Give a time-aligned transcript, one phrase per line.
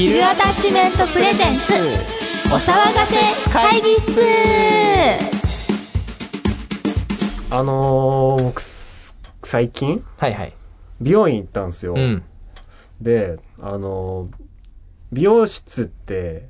[0.00, 1.74] ヒルアタッチメントプレゼンツ
[2.50, 3.16] お騒がせ
[3.52, 4.18] 会議室
[7.50, 10.54] あのー、僕す、最近、はいはい。
[11.02, 11.92] 美容院行ったんですよ。
[11.98, 12.22] うん。
[13.02, 14.36] で、あのー、
[15.12, 16.48] 美容室って、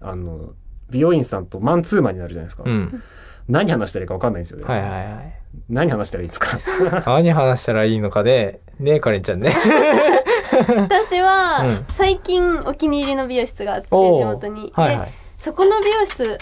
[0.00, 0.52] あの、
[0.88, 2.62] 美容院さんとマンツーマンになるじゃないですか。
[2.64, 3.02] うん。
[3.48, 4.64] 何話したらいいか分かんないんですよね。
[4.64, 5.34] はいはいはい。
[5.68, 6.56] 何話したらいいですか？
[7.04, 9.50] 何話したらいいのかで、ねえ、カレンちゃんね。
[10.68, 13.92] 私は、うん最近お気に入りの美容室があって、地
[14.24, 14.72] 元に。
[14.74, 16.38] はいはいで、そこの美容室、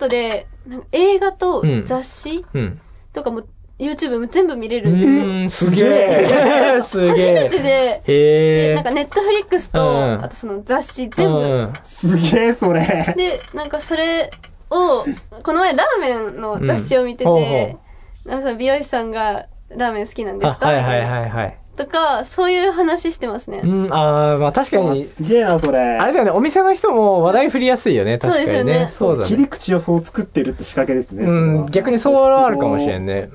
[0.00, 2.80] iPad で、なんか映画とうん雑誌うん。
[3.12, 3.42] とかも、
[3.78, 5.70] YouTube も全部見れるうんですよ。
[5.70, 6.80] すげえ。
[6.84, 7.16] す初。
[7.16, 8.74] めてで、へで、え。
[8.74, 11.38] なんかネットフリックスと、うんあとその雑誌全部。
[11.38, 13.14] うんすげえ、それ。
[13.16, 14.30] で、なんかそれ
[14.70, 15.04] を、
[15.42, 17.76] この前ラーメンの雑誌を見てうんほうて、
[18.24, 21.58] なんかその美容師さんがラーメン好きなんですあ、かはいはいはいはい。
[21.80, 23.62] とか、そういう話してますね。
[23.64, 25.78] うん、あーまあ確かに、すげえな、それ。
[25.78, 28.52] あれだよね、お店の人も話題振りやすいよね、確かにね。
[28.52, 29.36] そうですよね切そうだね。
[29.36, 31.24] り口をそう作ってるって仕掛けですね。
[31.24, 31.32] う
[31.64, 33.30] ん、逆にそうはあるかもしれんね。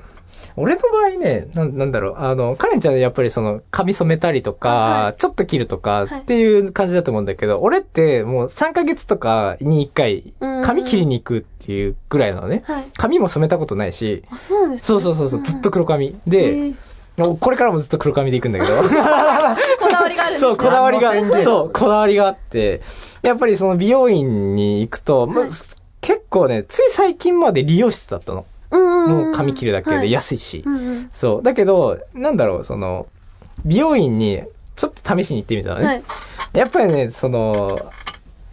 [0.58, 12.62] 俺の場合ね、なんなんだろう、あの、カレンちゃんやっぱりその、髪染めたりとか、はちょっと切るとかはいっていう感じだと思うんだけど、俺ってもう3ヶ月とかに1回うん、髪切りに行くっていうぐらいなのね。
[12.64, 12.84] はい。
[12.96, 16.16] 髪も染めたことないし、あ、そうなんですかそうそうそうそう、ずっと黒髪。
[16.26, 16.72] えで、
[17.16, 18.76] これからもずっと黒髪で行くんだけど。
[18.82, 18.88] こ
[19.90, 20.36] だわりがあるんですね。
[20.38, 22.80] そう、こだわりが、そう、こだわりがあって、
[23.22, 25.50] やっぱりその美容院に行くと、まはい
[26.02, 28.46] 結構ね、つい最近まで理容室だったの。
[28.70, 30.62] もう髪切るだけではい安いし。
[30.64, 31.42] うんうんそう。
[31.42, 33.06] だけど、なんだろう、その、
[33.64, 34.42] 美容院に
[34.76, 35.84] ちょっと試しに行ってみたのね。
[35.84, 36.02] はい。
[36.52, 37.80] やっぱりね、その、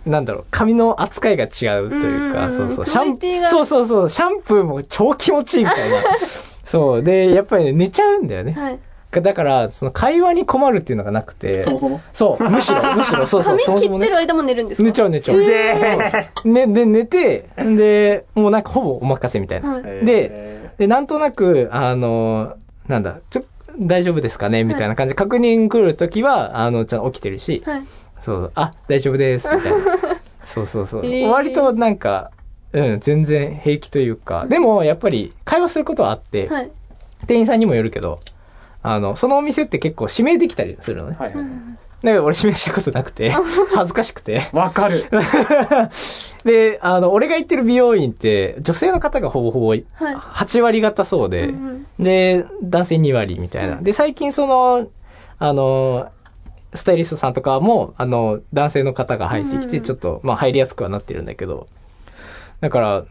[0.06, 5.98] なんだろう、髪の扱いが違うというか、うんうんうんそうそう、クシャンオリティがそうそうそう、シャンプーも超気持ちいいみたいな。
[6.64, 7.04] そう。
[7.04, 8.54] で、やっぱりね、寝ちゃうんだよね。
[8.54, 8.80] はい。
[9.22, 12.02] だから、その会話に困るっていうのがなくて、そもそも？
[12.14, 14.86] そう、むしろ、むしろ、 そうそう、髪切ってる間も寝るんですか？
[14.88, 16.48] 寝ちゃう寝ちゃう。
[16.50, 19.72] ね、で、寝て、で、もうなんかほぼお任せみたいな。
[19.72, 19.84] はい。
[20.04, 22.56] で、で、なんとなく、あの、
[22.88, 23.44] なんだ、ちょ、
[23.80, 24.64] 大丈夫ですかね？
[24.64, 27.82] みたいな感じで確認来るときは、あの、ちゃんと起きてるし、はい。
[28.20, 29.78] そうそう、あ、大丈夫です、みたいな。
[30.44, 31.04] そうそうそう。
[31.30, 32.32] 割となんか、
[32.74, 36.72] うん、全然平気というか、でもやっぱり会話することはあって、はい。
[37.28, 38.20] 店員さんにもよるけど、
[38.82, 41.16] あの、そのお店って結構指名できたりするのね。
[41.18, 41.46] はいはい。
[42.04, 44.42] だから俺指名したことなくて、恥ずかしくて。
[44.52, 45.06] わかる。
[46.44, 49.86] で、あの、俺が行ってる美容院って、女性の方がほぼほぼはい。
[49.94, 53.78] 8割方そうで、うんで、男性2割みたいな。
[53.78, 54.90] で、最近その、
[55.40, 56.10] あの、
[56.74, 61.68] スタイリストさんとかも、あの、男性の方が入ってきて、うんちょっと、まあ入りやすくはなってるんだけど、
[62.64, 63.04] だから、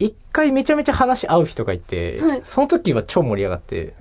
[0.00, 3.94] 一回めちゃめちゃ話合う人がいて、はいその時は超盛り上がって、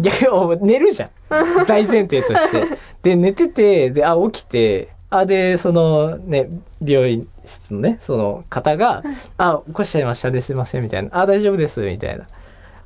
[0.00, 1.10] 逆に寝るじゃん。
[1.66, 2.64] 大前提として。
[3.02, 6.48] で、寝てて、で、あ、起きて、あ、で、そのね、
[6.80, 9.02] 美容院室のね、その方が、
[9.38, 11.10] あ、起こしちゃいましたね、すいません、みたいな。
[11.12, 12.26] あ、大丈夫です、みたいな。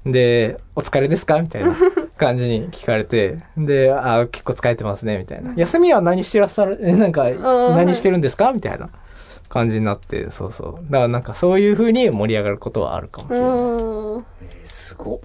[0.05, 1.41] で、お疲れですか？
[1.41, 1.75] みたいな
[2.17, 5.53] 感じに聞かれて、で、あ、結構疲れてますね、みたいな。
[5.57, 7.25] 休みは何してらっしゃる、えなんか、
[7.75, 8.53] 何してるんですか？
[8.53, 8.89] みたいな
[9.57, 10.85] 感じになって、そうそう。
[10.91, 13.49] だからなんかそういう風に盛り上がることはあるかもしれない。
[13.51, 13.55] う
[14.19, 14.25] ん。
[14.51, 15.21] えーすごっ。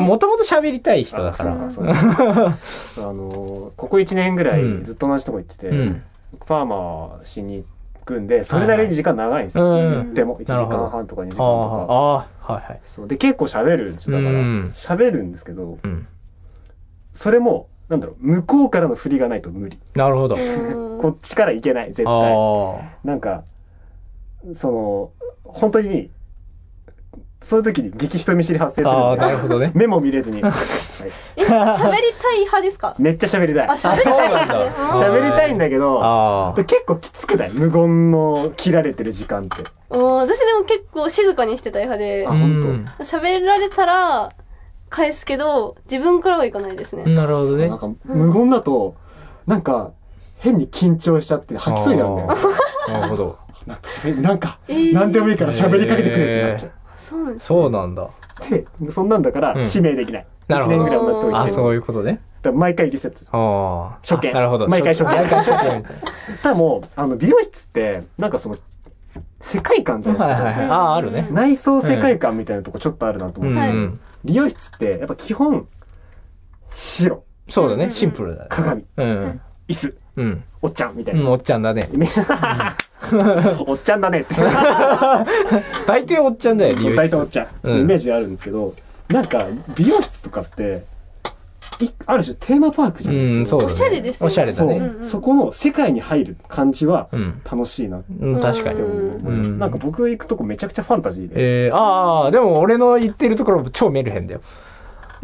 [0.00, 1.66] もともと喋りたい人だから。
[1.66, 6.02] あそうかそうあのー、ここ1年ぐらいうんずっと同じとこ行ってて、うん
[6.44, 7.64] パーマしに
[7.94, 9.64] 行くんで、それなりに時間長いんですよ。
[9.64, 11.92] うんでも、1時間半とか2時間とか。
[11.92, 12.80] ああ、はいはい。
[12.84, 14.18] そうで、結構喋るんですよ。
[14.18, 16.06] だから、うん喋るんですけど、うん。
[17.14, 19.78] それも、なんだろう、向こうからの振りがないと無理。
[19.94, 20.36] なるほど。
[21.00, 22.06] こっちからいけない、絶対。
[22.06, 23.44] あなんか、
[24.54, 25.10] その、
[25.44, 26.10] 本当に、
[27.42, 28.90] そういう時に激人見知り発生すあ。
[28.92, 29.70] ああ、るなるほどね。
[29.76, 30.52] 目も見れずに、 はい
[31.36, 31.48] え、喋り
[32.20, 32.96] たい派ですか？
[32.98, 33.72] めっちゃ喋りたいあ、。
[33.74, 36.64] 喋りたい派ねあそう喋りたいんだけど、ああ。
[36.64, 37.50] 結構きつくない？
[37.52, 39.62] 無言の切られてる時間って。
[39.90, 44.30] うん私でも結構静かにしてたい派であ、うん喋られたら
[44.88, 47.04] 返すけど、自分からはいかないですね。
[47.14, 47.78] なるほどねなん。
[47.78, 48.94] か無言だと、
[49.46, 49.92] なんか、
[50.38, 52.28] 変に緊張しちゃって吐きそうになるんだよ。
[52.88, 53.38] なるほど。
[53.66, 56.70] なんか喋りなんか、えー何でもいいから喋りかけてくれってなっちゃう。
[56.88, 58.08] あそうなんですそうなんだ。
[58.50, 60.26] で、そんなんだからうん指名できない。
[60.48, 62.20] 1なるほど年ぐらい同じとこ行あそういうことね。
[62.42, 63.18] だから毎回リセット。
[63.32, 63.98] ああ。
[64.06, 64.68] 初見あなるほど。
[64.68, 65.82] 毎回初見毎回初見みたい
[66.42, 68.56] ただもう、あの、美容室って、なんかその、
[69.46, 70.26] 世界観じゃな。
[70.26, 70.44] ないですか。
[70.44, 70.70] はいはいはい。
[70.70, 71.28] ああ、あるね。
[71.30, 74.00] 内装世界観みたいなとこちょっとあるなと思うって、はいん。
[74.24, 75.68] 美容室って、やっぱ基本、
[76.68, 77.90] 白、そうだね。
[77.92, 78.46] シンプルだね。
[78.50, 79.40] 鏡、うん。
[79.68, 80.44] 椅子、うん。
[80.62, 81.30] おっちゃんみたうん、いな。
[81.30, 81.88] おっちゃんだね。
[83.66, 84.34] おっちゃんだねって。
[85.86, 88.74] 大抵おっちゃんだよ、理由大体おっちゃん、うんイメージあるんですけど、
[89.08, 89.46] なんか、
[89.76, 90.95] 美容室とかって、い
[92.06, 93.38] ある種テーマパークじゃないですか。
[93.38, 94.76] うんそうだねおしゃれですよおしゃれだそう、ね。
[94.76, 97.40] うんうんそこの世界に入る感じはうん。
[97.44, 98.80] 楽しいなってうん、確かに。
[98.80, 99.50] うん思います。
[99.50, 101.66] うんなんか僕行くとこめちゃくちゃファンタジーで。
[101.66, 104.40] えー、ああ、でも俺の言ってるところ超メルヘンだよ。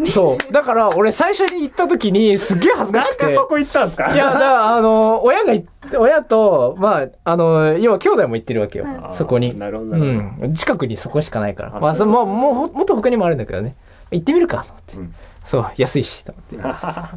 [0.09, 0.53] そう。
[0.53, 3.23] だから俺最初に行った時にすっげえ恥ずかしくて。
[3.25, 4.15] なんでそこ行ったんですか？
[4.15, 8.87] いや、だから、あの、親が行って、親と、まあ、あの、要は兄弟も行ってるわけよ。
[8.87, 9.55] あーそこに。
[9.55, 10.47] なるほど、うなるほど。
[10.49, 10.55] ん。
[10.55, 11.77] 近くにそこしかないから。
[11.77, 13.75] あまあ、そうそもう、もう、もっと他にもあるんだけどね。
[14.11, 14.97] 行ってみるか、と思って。
[14.97, 16.57] うんそう、安いし、と思って。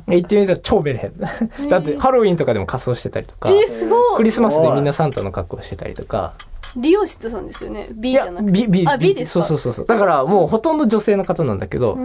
[0.15, 1.69] 行ってみたら超メルヘン。
[1.69, 4.17] だって、ハロウィンとかでも仮装してたりとか、えー、すごい。
[4.17, 6.33] クリスマスでみんなサンタの格好してたりとか。
[6.75, 8.51] 理容室さんですよね？B じゃなくて。
[8.51, 9.45] B、B、あ B ですか？
[9.45, 9.85] そうそうそうそう。
[9.85, 11.97] だからもうほとんど女性の方なんだけど、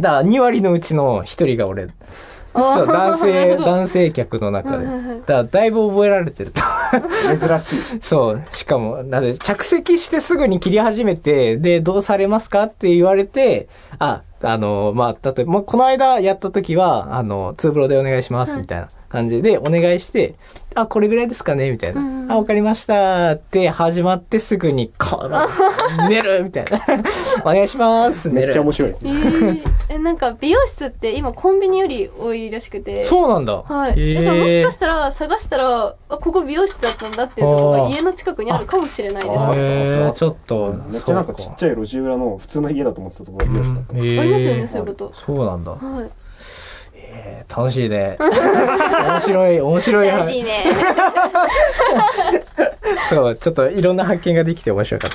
[0.00, 1.86] だから2割のうちの1人が俺、
[2.54, 4.86] 男性、 男性客の中で。
[4.86, 6.62] だからだいぶ覚えられてると。
[7.00, 8.02] 珍しい。
[8.02, 8.42] そう。
[8.52, 13.68] しかも、なぜ、着席してすぐに切り始めて、で、どうされますかって言われて、
[13.98, 20.34] あ、あの、まあ、例えば、まあこの間やった時は、あの、ツーブロでお願いします、みたいな感じでお願いして、
[20.74, 22.00] あ、これぐらいですかねみたいな。
[22.00, 26.80] うんあ、わかりましたって始まってすぐに、この、寝るみたいな。
[27.44, 28.72] お願いしますめっちゃ面。
[28.72, 29.18] 白いですえね。
[29.18, 33.56] ー、えなんか美容室って今コンビニより多いらしくてそうなんだ。
[33.56, 33.92] はい。
[33.92, 39.38] へーだからもしかしたら探したら、あ、ここ美容室だったんだっていうところが家の近くにあるかもしれないです。
[39.38, 43.92] ああへーちょっと、めっちゃなんかちっちゃい路地裏の普通の家だと思ってたところが美容室だった。
[43.92, 45.12] うんへーりますよね、そういうこと。
[45.14, 45.72] そうなんだ。
[45.72, 46.21] はい。
[47.12, 48.16] えー楽しいね。
[48.18, 50.08] 面白い、面白い。
[50.08, 50.64] 大事いね。
[53.10, 55.10] そう、ちょっといろんな発見ができて面白かっ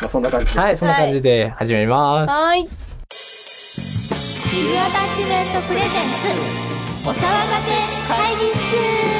[0.00, 0.56] まあそんな感じ。
[0.56, 2.30] はい、そんな感じで始めます。
[2.30, 2.62] はい。
[2.62, 7.22] ビューアタッチメントプレゼンツお騒がせ
[8.08, 9.11] 会議室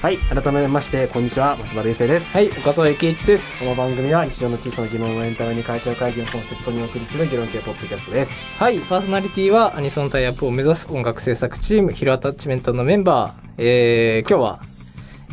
[0.00, 0.18] はい。
[0.18, 1.56] 改めまして、こんにちは。
[1.56, 2.36] 松原優生です。
[2.36, 3.64] はい、岡添圭一です。
[3.64, 8.56] この番組は日常の小さな疑問をエンタメに会長会議をコンセプトにお送りする議論系ポッドキャストです。
[8.58, 14.60] はい、パーソナリティはアニソンタイアップを目指す音楽制作チーム、ヒロアタッチメントのメンバー、えー、今日は、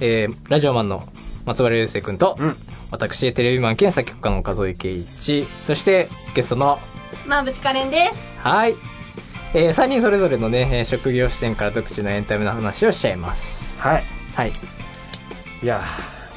[0.02, 1.08] えー、ラジオマンの
[1.46, 2.56] 松原優生くんと、うん
[2.90, 6.80] 私、テレビマン兼作曲家の岡添圭一、そしてゲストの、
[7.28, 8.18] まあ、ぶちかれんです。
[8.40, 8.74] はい、
[9.54, 13.78] えー、3人それぞれのね、えー職業視点から独自のエンタメの話をしちゃいます。
[13.78, 14.15] はい。
[14.36, 14.54] はい。
[15.64, 15.82] いや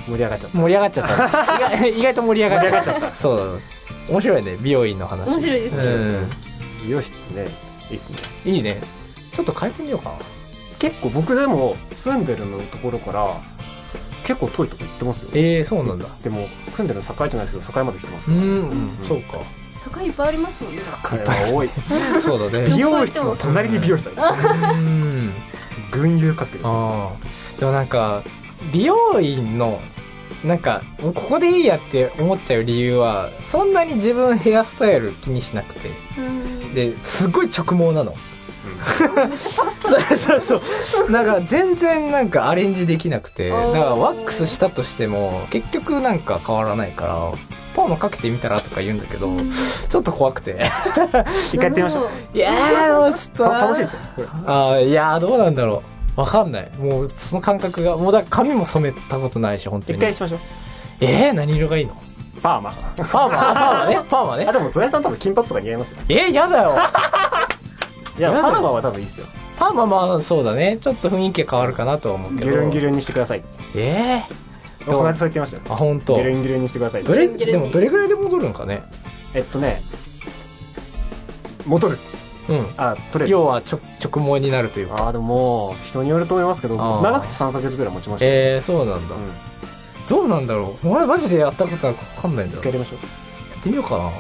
[0.07, 0.59] ー、盛り上がっちゃった。
[0.59, 1.87] 盛り上がっちゃった。
[1.87, 3.17] 意 外意外と盛り上がっちゃった。
[3.17, 3.61] そう。
[4.09, 5.29] 面白いね、美容院の話。
[5.29, 6.31] 面白いですねうん。
[6.85, 7.49] 美容室ね、
[7.91, 8.17] いいっすね。
[8.45, 8.81] いいね。
[9.33, 10.17] ちょっと変えてみようかな。
[10.79, 13.29] 結構僕でも住んでるのところから
[14.25, 15.31] 結構遠いとこ行ってますよ。
[15.35, 16.07] ええー、そうなんだ。
[16.23, 16.47] でも
[16.77, 18.39] 住んでるの境じゃないですけど境まで来てますから。
[18.39, 19.39] うん、うん、そうか。
[19.79, 20.83] 坂いっぱいありますもんね。
[20.83, 21.71] 境は多い。
[22.23, 22.67] そうだね。
[22.69, 24.75] 美容室の隣に美容室ある。
[24.75, 25.33] うん。
[25.91, 26.69] 群雄割拠ですよ。
[26.69, 27.38] ああ。
[27.59, 28.23] でもなんか、
[28.73, 29.81] 美容院の、
[30.45, 35.91] なんか、ここでいいやって思っちゃう理由は、そんなに自分ヘアスタイル気にしなくて。
[36.19, 36.75] うん。
[36.75, 38.15] で、すごい直毛なの。
[39.83, 41.11] そうそうそう。
[41.11, 47.15] なんか全然なんかアレンジできなくて、だからワックスしたとしても結局なんか変わらないから、
[47.75, 49.29] パーマかけてみたらとか言うんだけど、
[49.89, 50.71] ちょっと怖くて。
[51.53, 52.37] 一回やってみましょう。
[52.37, 53.99] いやー、ちょっと楽しいですよ。
[54.47, 55.98] あーいやー、どうなんだろう。
[56.19, 56.71] わかんない。
[56.79, 59.99] もうその感覚が、もうだから髪も染めたことないし、本当に。
[59.99, 60.41] 一回しましょう。
[61.01, 61.97] えー、何色がいいの？
[62.43, 62.73] パーマ。
[62.73, 63.51] パーマ？
[63.51, 64.01] あパーマね。
[64.11, 64.53] パーマねあ、。
[64.53, 65.99] でもゾエさん多分金髪とか似合いますよ。
[66.09, 66.75] えー、やだよ。
[68.19, 69.27] いや、パーマは多分いいですよ。
[69.61, 70.79] パーマまあそうだね。
[70.81, 72.51] ちょっと雰囲気が変わるかなとは思うけど。
[72.51, 73.45] ギュルンギュルンにしてください。
[73.77, 75.63] えー、どうこの間そう言ってましたよ。
[75.71, 76.15] あ、本当。
[76.17, 77.05] ギュルンギュルンにしてください。
[77.05, 78.83] どれ、でもどれぐらいで戻るんかね？
[79.35, 79.81] えっとね、
[81.65, 81.99] 戻る。
[82.49, 82.67] うん。
[82.77, 83.31] あ、取れる。
[83.31, 84.95] 要は直直毛になるというか。
[84.97, 88.31] あーでも人によると思いますけど、あー長くて3ヶ月ぐらい持ちましたよ。
[88.33, 89.15] えー、そうなんだ。
[89.15, 89.31] うん。
[90.09, 90.89] どうなんだろう。
[90.89, 92.63] 俺マジでやったことはわかんないんだよ。
[92.63, 93.59] や一回やりましょう。
[93.59, 94.11] ってみようかな。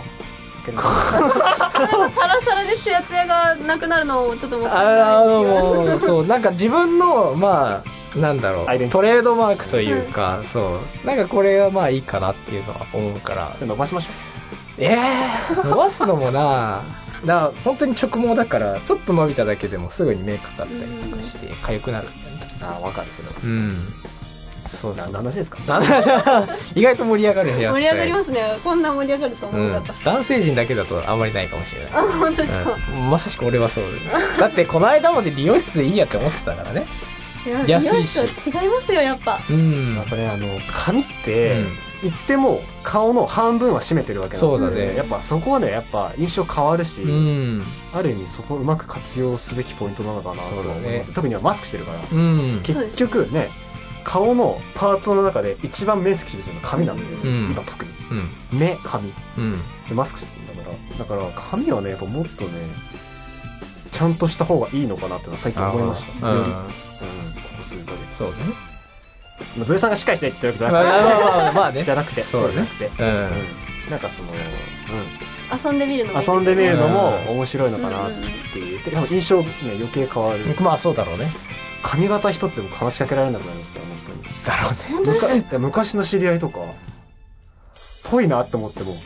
[0.68, 7.82] サラサラでツヤツヤがなくなるのをちょっともったいああないのもうそう なんか自分のま
[8.14, 14.08] あなんだろうトレードマークというか、そうなんかこれがまあいいかなっていうのは思うからじゃあ伸ばしましょ
[14.78, 14.98] え
[15.62, 16.80] え伸ばすのもな
[17.26, 22.68] だから本当に直毛だからちょっと伸びただけでもすぐにメイクかかったりとかして痒くなるみたいな。
[22.68, 22.74] う。
[22.74, 23.34] ああ、わかる、それは。
[23.42, 23.76] うん。
[24.66, 25.04] そうそう。
[25.04, 25.58] 何の話ですか？
[26.74, 28.58] 意外と盛り上がる部屋盛り上がりますね。
[28.62, 31.90] こんな盛り上がると思うんわなかっ、男性陣だけだとあんまりないかもしれない。
[31.92, 33.84] た、あ本当ですか、うん、まさしく俺はそう。
[34.38, 36.86] だってこの間まで理容室でいいやって思ってたからね。
[37.46, 39.40] いや安いし美容室は違いますよやっぱ。
[39.48, 39.96] うん。
[39.96, 44.96] やっぱね、あの、髪って、うん言っても顔の半分は占めてるわけなので、そうだね。
[44.96, 47.62] やっぱそこはね、やっぱ印象変わるし、うん。
[47.92, 50.80] ある意味そこをうまく活用すべきポイントなのかなと思います。
[50.82, 51.04] ね。
[51.14, 51.98] 特にはマスクしてるから。
[52.12, 52.60] うん。
[52.62, 53.50] 結局ね、
[54.04, 57.50] 顔のパーツの中で一番面積占めてるのは髪なんだよ、うん。
[57.52, 57.90] 今特に。
[58.52, 58.58] うん。
[58.58, 59.12] 目髪。
[59.36, 59.58] うん。
[59.88, 60.98] でマスクしてるんだから。
[60.98, 62.50] だから髪はねやっぱもっとね
[63.92, 66.28] ちゃんとした方がいいのかなって最近思いました。
[66.28, 66.52] より、うん、うん。
[66.52, 66.60] こ
[67.58, 68.16] こ数ヶ月。
[68.18, 68.36] そうね
[69.56, 71.84] まあゾエさんがしっかりしたいって言ってるまあわけ じゃなくて、まあまあまあね。
[71.84, 72.52] じゃなくてそうね。
[72.52, 72.90] じゃなくて、
[73.90, 74.28] なんかその、
[75.70, 77.36] 遊んでみるのも遊んでみるのもうん。
[77.36, 78.10] 面白いのかなっ
[78.52, 80.40] ていう、で多分印象ね余計変わる。
[80.60, 81.32] まあそうだろうね。
[81.82, 84.12] 髪型一つでも話しかけられなくなりますからあの人。
[84.12, 85.04] に？
[85.14, 86.60] だろうね昔の知り合いとか
[88.10, 88.98] ぽいなって思ってもでも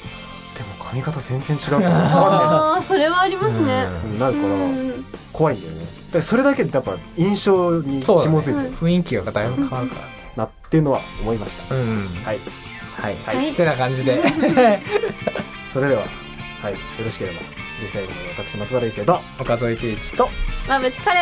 [0.83, 1.89] 髪型全然違うから。
[1.95, 3.87] ああそれはありますね。
[4.05, 4.19] うん。
[4.19, 5.81] なるからうん怖いんだよね。
[5.81, 8.77] だからそれだけでやっぱ印象に紐づいてる。
[8.77, 10.07] 雰囲気がだいぶ変わるから。
[10.07, 12.07] ねなっていうのは思いました、うん。
[12.25, 12.39] はい。
[13.01, 13.17] はい。
[13.17, 13.53] はい。
[13.53, 14.23] ってな感じで。
[15.73, 16.03] それでは
[16.63, 16.73] はい。
[16.73, 20.29] よろしければで最後に私松原一生と岡添圭一と
[20.69, 21.21] まあ別カレ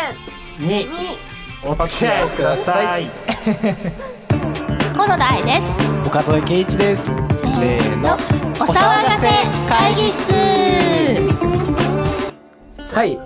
[0.59, 0.69] ン。
[0.69, 0.87] にに
[1.65, 3.11] お付き合いください。
[4.95, 5.63] 河 野大です。
[6.07, 7.05] 岡添圭一です。
[7.05, 8.15] せーの。
[8.15, 8.17] お
[8.65, 9.29] 騒がせ
[9.69, 10.33] 会議室。
[12.95, 13.19] はい。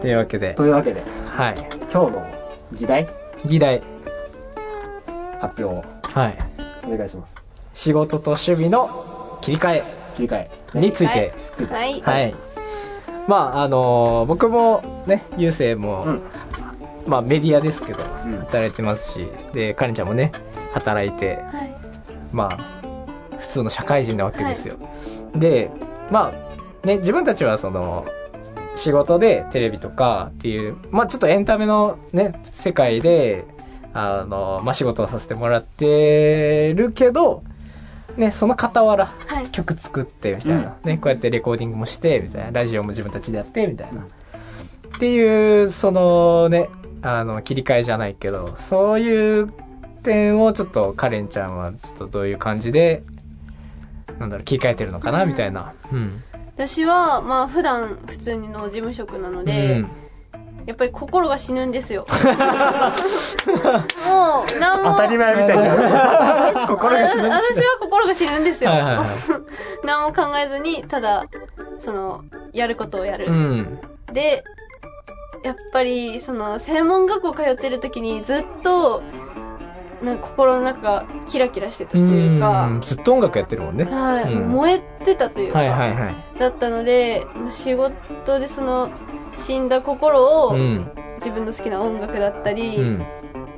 [0.00, 0.54] というわけで。
[0.54, 1.02] というわけで
[1.36, 1.54] はい。
[1.92, 2.26] 今日の
[2.72, 3.06] 議題？
[3.44, 3.82] 議題
[5.40, 6.38] 発表をはい。
[6.84, 7.36] お願いします。
[7.74, 10.50] 仕事と守備の切り替切り替え。
[10.74, 11.32] えについて。
[11.72, 12.00] はい。
[12.00, 12.34] はい。
[13.26, 16.22] まああのー僕もね郵政も、うん。
[17.06, 18.38] まあメディアですけどうん。
[18.38, 20.32] 働いてますしでかりんちゃんもね
[20.72, 21.74] 働いてはい。
[22.32, 22.80] まあ
[23.38, 24.76] 普通の社会人なわけですよ、
[25.34, 25.70] で
[26.10, 26.30] ま
[26.84, 28.06] あね自分たちはその
[28.76, 33.44] 仕事でテレビとかっていうまあちょっとエンタメのね世界で
[33.92, 37.42] あのまあ仕事をさせてもらってるけど
[38.16, 39.48] ねその傍らはい。
[39.48, 42.50] 曲作ってみたいな、ねこうやってレコーディングもしてみたいな。
[42.50, 46.68] ラジオも自分たちでやってみたいな、っていうそのね
[47.02, 49.52] あの切り替えじゃないけどそういう
[50.02, 53.02] 点をちょっとカレンちゃんはちょっとどういう感じで
[54.18, 56.22] なんだろう切り替えてるのかなみたいな、うん。
[56.54, 59.90] 私はまあ普段普通の事務職なので、うん
[60.70, 62.06] やっぱり心が死ぬんですよ。
[64.06, 64.92] もう何も。
[64.92, 66.64] 当たり前みたいな。
[66.70, 69.06] 心が死ぬんです私は心が死ぬんですよ、はいはいはい。
[69.82, 71.24] 何も考えずにただ
[71.80, 72.22] その
[72.52, 73.80] やることをやる、うん。
[74.12, 74.44] で
[75.42, 79.02] やっぱりその専門学校通ってる時にずっと
[80.04, 82.80] なんか心の中がキラキラしてたというか、うん。
[82.80, 83.86] ずっと音楽やってるもんね。
[83.86, 84.48] はい、うん。
[84.50, 88.90] 燃えてたというか、はいはいはいだったので仕事でその
[89.36, 90.90] 死んだ心を、うん。
[91.16, 93.06] 自分の好きな音楽だったり、うん。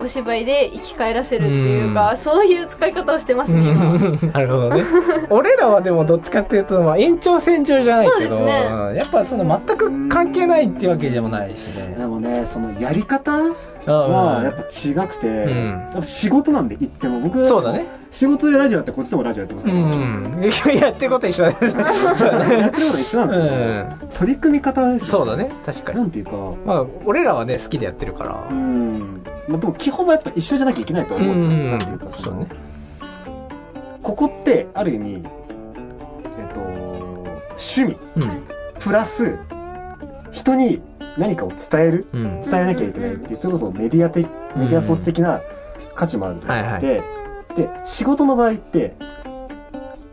[0.00, 3.84] お芝居で生き返らせるっていうか、そういう使い方をしてますね今
[4.34, 4.82] なるほどね。
[5.30, 8.68] 俺らはでもどっちかっていうと、まあ、延長線上じゃないけど、そうですね。
[8.72, 8.96] うん。
[8.96, 11.94] やっぱその全く関係ないっていうわけでもないしね。
[11.96, 13.54] でもねそのやり方うん
[13.90, 17.86] はやっぱ違くて、んやっぱ仕事なんで言っても僕そうだね。
[18.10, 20.76] 仕事でラジオやってこっちでもラジオやってますうから、ん。
[20.78, 21.56] やってること一緒だね。
[22.60, 24.08] やってること一緒なんですよ、うん。
[24.18, 25.50] 取り組み方ですよそうだね。
[25.64, 25.98] 確かに。
[25.98, 26.32] なんていうか
[26.66, 28.52] まあ、俺らはね、好きでやってるからう。
[28.54, 32.46] んまあでも基本はやっぱ一緒じゃなきゃいけないと思うんですよ、うんなんていうかそうね。
[34.02, 36.60] ここってある意味えっと
[37.50, 38.42] 趣味うん。
[38.78, 39.36] プラス
[40.32, 40.82] 人に
[41.18, 42.40] 何かを伝えるうん。
[42.40, 45.40] 伝えなきゃいけないっていうそれこそメディア的メディア装置的な
[45.94, 47.02] 価値もあると思ってて、
[47.56, 48.94] で仕事の場合って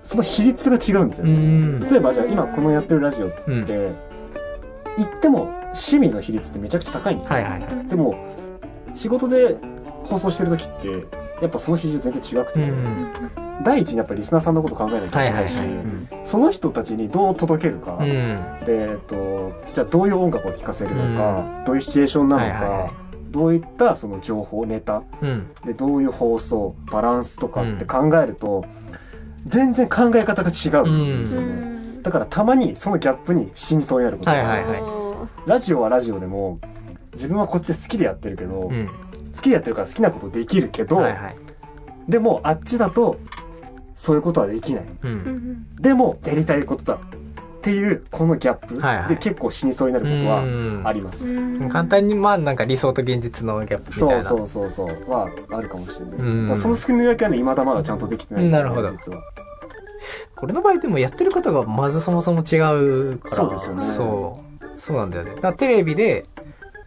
[0.04, 1.80] その比率が違うんですようね、ん。
[1.80, 3.66] 例えばじゃあ今このやってるラジオっうん。
[3.66, 3.92] て
[4.98, 7.40] 言っても趣味の比率ってめちゃくちゃ高いんですよ。
[7.90, 8.16] でも
[8.94, 9.58] 仕事で
[10.04, 10.88] 放送してる時って
[11.42, 13.08] やっぱその比率全然違くて、うん。
[13.63, 15.78] 第一にやっぱりリスナーさんのこと考えなきゃいけはいなし、はいいはい。
[15.78, 18.08] うんその人たちにどう届けるか、うん。
[18.08, 18.38] で、
[18.68, 22.92] えっと、じゃあどういう音楽を聴かせるのか、どういうシチュエーションなのか、はいはいはい
[23.30, 25.51] どういったその情報ネタうん。
[25.63, 28.66] でどういう放送バランスとかって考えると、
[29.46, 34.82] 全然考え方が違うんですよね、うんだからたまにそのギャップに死にそうになることが、はいはい
[35.46, 36.60] ラジオはラジオでも
[37.13, 38.89] 自分はこっちで好きでやってるけど、うん。
[39.36, 41.36] 好きでやってるから好きなことできるけど、はいはい。
[42.08, 43.20] でもあっちだと
[44.00, 44.84] そういうことはできない。
[44.86, 45.08] う。
[45.08, 45.13] うん。
[45.13, 47.00] んでもやりたいことだっ
[47.62, 49.10] ていうこのギャップはいはい。
[49.10, 50.82] で結構死にそうになることはうん。
[50.86, 51.68] あります、うん。
[51.68, 54.24] 簡単にまあなんか理想と現実のギャップみたいな。
[54.24, 55.12] そうそうそうそう。
[55.12, 58.89] はあるかもしれないです、その住み分けはね未だまだちゃんとできてないねなるほど。
[58.89, 59.22] 実は。
[60.41, 62.56] 俺の場合でもやってることがまずそもそも違
[63.12, 63.36] うから。
[63.36, 63.86] そうですよね。
[63.86, 64.79] そう。
[64.79, 65.36] そうなんだよね。
[65.58, 66.24] テレビで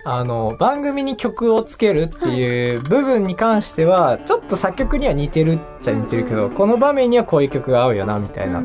[0.04, 8.62] あの番組に曲をつけるっていう部分に関してはちょっと作曲には似てるっちゃ似てるけどこの場面にはこういう曲が合うよなみたいな。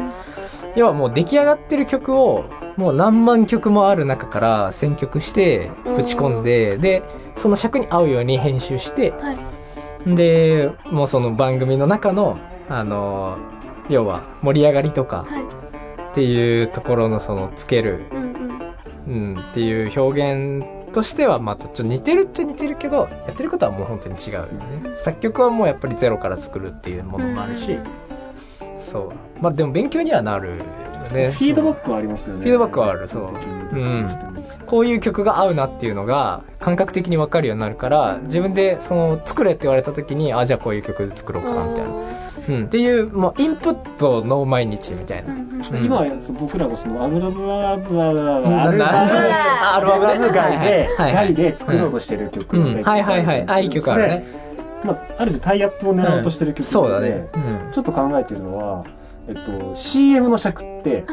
[0.75, 7.01] 要はもう出来上がってる曲をもう何万曲もある中から選曲してぶち込んでで
[7.35, 10.15] その尺に合うように編集してはい。
[10.15, 12.37] でもうその番組の中の
[12.69, 13.37] あの
[13.89, 15.43] 要は盛り上がりとかはい。
[16.11, 18.05] っていうところのそのつける、
[19.07, 24.93] うん、っていう表現としてはまたちょっと似てるっちゃ似てるけどやってることはもう本当に違うよね。
[24.95, 27.77] 作曲はもうやっぱりゼロから作るっていうものもあるし、
[28.77, 29.41] そう。
[29.41, 30.55] まあでも勉強にはなるよ
[31.13, 31.31] ね。
[31.31, 32.41] フィードバックはありますよね。
[32.41, 33.23] フィードバックはあるそう。
[33.23, 34.09] うん。
[34.65, 42.05] こういう曲が合うなっていうのが感覚的に分かるようになるから自分でその作れって言われた時にあじゃあこういう曲作ろうかなみたいな、うん、
[42.65, 45.35] っていうもうインプットの毎日みたいな、
[45.79, 46.05] 今は
[46.39, 48.91] 僕らもそのアルバムアルバムアルバムなアルバム
[49.27, 50.33] なアルバム
[51.13, 53.43] 外で作ろうとしてる曲うん、はいはいはい。
[53.47, 54.25] あいい曲あるね。
[54.81, 57.71] それまあある種タイアップを狙おうとしてる曲そうだでねうん。
[57.71, 58.85] ちょっと考えてるのは、
[59.27, 61.03] えっと、CM の尺って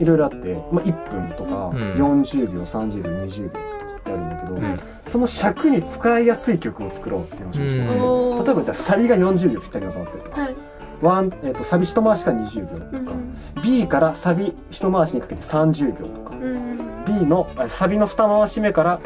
[0.00, 0.04] い。
[0.04, 2.20] ろいろあって、まあ、1分とかうん。
[2.20, 3.77] 40秒30秒20秒
[4.08, 8.44] ってあるんだけど、んその尺に使いやすい曲を作ろうって話をしてて、うん。
[8.44, 10.54] 例えばじゃあサビが40秒ぴったりに収まってるとか、はい。
[11.00, 17.04] ワンえっとサビ一回しが20秒とか、うん B からサビ一回しにかけて30秒とか、うんうん。
[17.04, 19.00] B のあサビの二回し目から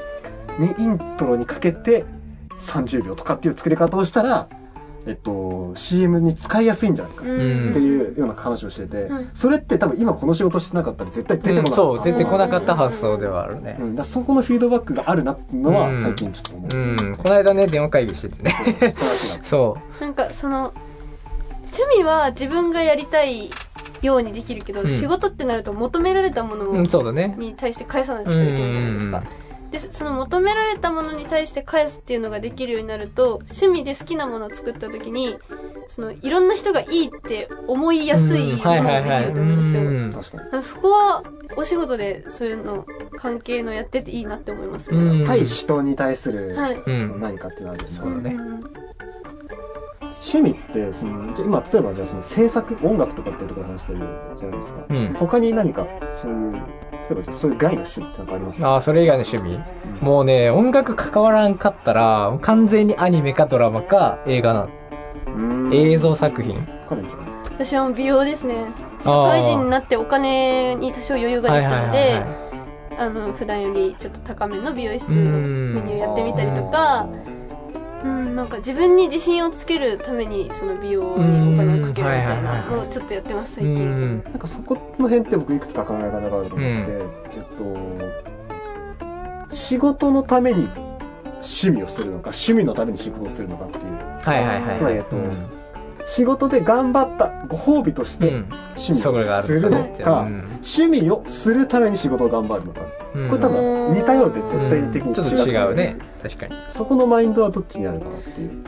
[0.59, 2.05] にイントロにかけて
[2.59, 4.49] 30秒とかっていう作り方をしたら、
[5.07, 7.29] えっと、CM に使いやすいんじゃないかっん。
[7.29, 7.33] て
[7.81, 9.31] いうような話をしてて、うん。
[9.35, 11.97] それって多分今この仕事してなかったら絶対出てこなかった、うん。
[11.97, 13.77] そう出てこなかった発想ではあるね。
[13.81, 16.77] うん、だそこのフィードバックがあるなっていうのはうん最近ちょっと思う。
[16.77, 18.53] うん、この間ね電話会議しててね。
[19.43, 20.03] そう。
[20.03, 20.73] なんかその
[21.63, 23.51] 趣味は自分がやりたい
[24.03, 24.89] ようにできるけど、うん。
[24.89, 27.35] 仕事ってなると求められたものう、うん、そうだね。
[27.39, 29.23] に対して返さないといけないじゃないですか。
[29.73, 35.37] でその求められたものに対して返すっていうのができるようになると趣味で好きなものを作った時に
[35.89, 39.83] そのいろんな人がいいって思いやすいものができると思うんですよ。
[39.83, 40.13] うん。
[40.13, 40.45] 確かに。
[40.45, 41.23] だからそこは
[41.57, 42.87] お仕事でそういうの
[43.17, 44.99] 関係のやってていいなって思いますね。
[44.99, 45.27] うん。
[45.27, 46.77] 対人に対する、はい。
[46.77, 47.07] うん。
[47.07, 48.35] その何かっていうのはあるよねそうだね。
[48.35, 48.83] うん
[50.25, 53.99] 趣味ってそのじゃあ今例えばじゃあその制作音楽とかっていうところで話してる
[54.37, 55.13] じゃないですか、うん。
[55.15, 55.87] 他に何か
[56.23, 56.59] そういう例
[57.11, 58.61] えばじゃあそういう外の趣味って何かあります？
[58.61, 60.05] かああそれ以外の趣味？
[60.05, 64.69] もうね音楽関わらんかったら完全にアニメかドラマか映画な
[65.73, 66.57] 映像作品。
[67.59, 68.55] 私は美容ですね。
[69.03, 72.25] 社会人になってお金に多少余裕ができたので、
[72.99, 77.09] あの、普段よりちょっと高めの美容室のメニューやってみたりとか、
[78.05, 83.85] うん、なんか自分に自信をつけるためにその美容にお金をかけるみたいなのをちょっとやってます、最う近。
[83.91, 84.25] ん。
[84.25, 86.93] なんかそこの辺って僕いくつか考え方があると思ってて、
[87.35, 87.43] えっ
[89.49, 90.69] と仕事のために
[91.35, 93.85] 趣味をするのか趣味のために仕事をするのかっていう。
[93.85, 94.79] はいはいはい。
[94.79, 95.62] つまりえっとうん
[96.07, 98.49] 仕事で頑張ったご褒美としてうん。
[98.77, 100.45] 趣味をするのか、うん。
[100.63, 102.81] 趣味をするために仕事を頑張るのか。
[103.15, 103.29] うん。
[103.29, 105.97] これ多分似たようで絶対的にちょっと違うね。
[106.23, 106.55] 確かに。
[106.69, 108.65] そこのマインドはどっちにあるかなっていう。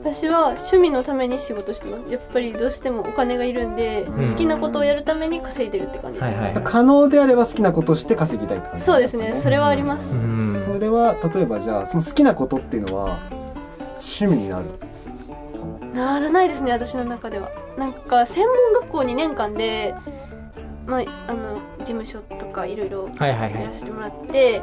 [0.00, 2.10] 私は趣味のために仕事してます。
[2.10, 4.30] やっぱりどうしてもお金がいるんで、うん。
[4.30, 6.38] 好きなことをやるために稼いでるって感じです。
[6.38, 6.44] ね。
[6.46, 6.64] はいはい。
[6.64, 8.84] 可能であれば好きなことをして稼ぎたいって感じ。
[8.84, 10.14] そうですね、それはあります。
[10.14, 10.62] うん。
[10.64, 13.18] それは例えばじゃあその好きなことっていうのは
[14.00, 14.64] 趣味になる
[15.98, 17.50] ならないですね私の中では。
[17.76, 19.94] なんか専門学校2年間で
[20.86, 24.62] まああの事務所とかいろいろやらせてもらって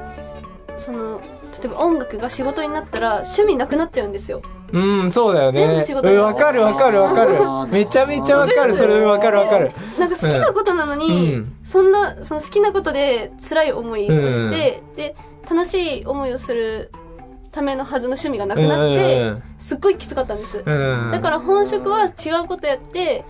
[0.78, 4.42] その例えば音楽が仕事になったら趣味なくなっちゃうんですよ。
[4.72, 5.60] うんそうだよね。
[5.60, 7.72] 全部仕事うんわかるわかるわかる。
[7.72, 9.72] めちゃめちゃわかるそれわかるわかる。
[10.00, 11.56] なんか好きなことなのに、うん。
[11.64, 15.16] そんなその好きなことで辛い思いをして、で
[15.50, 16.92] 楽しい思いをする
[17.56, 23.24] ためのはずの趣味がなくなって、すっごいきつかったんです、うんだから本職は違うことやって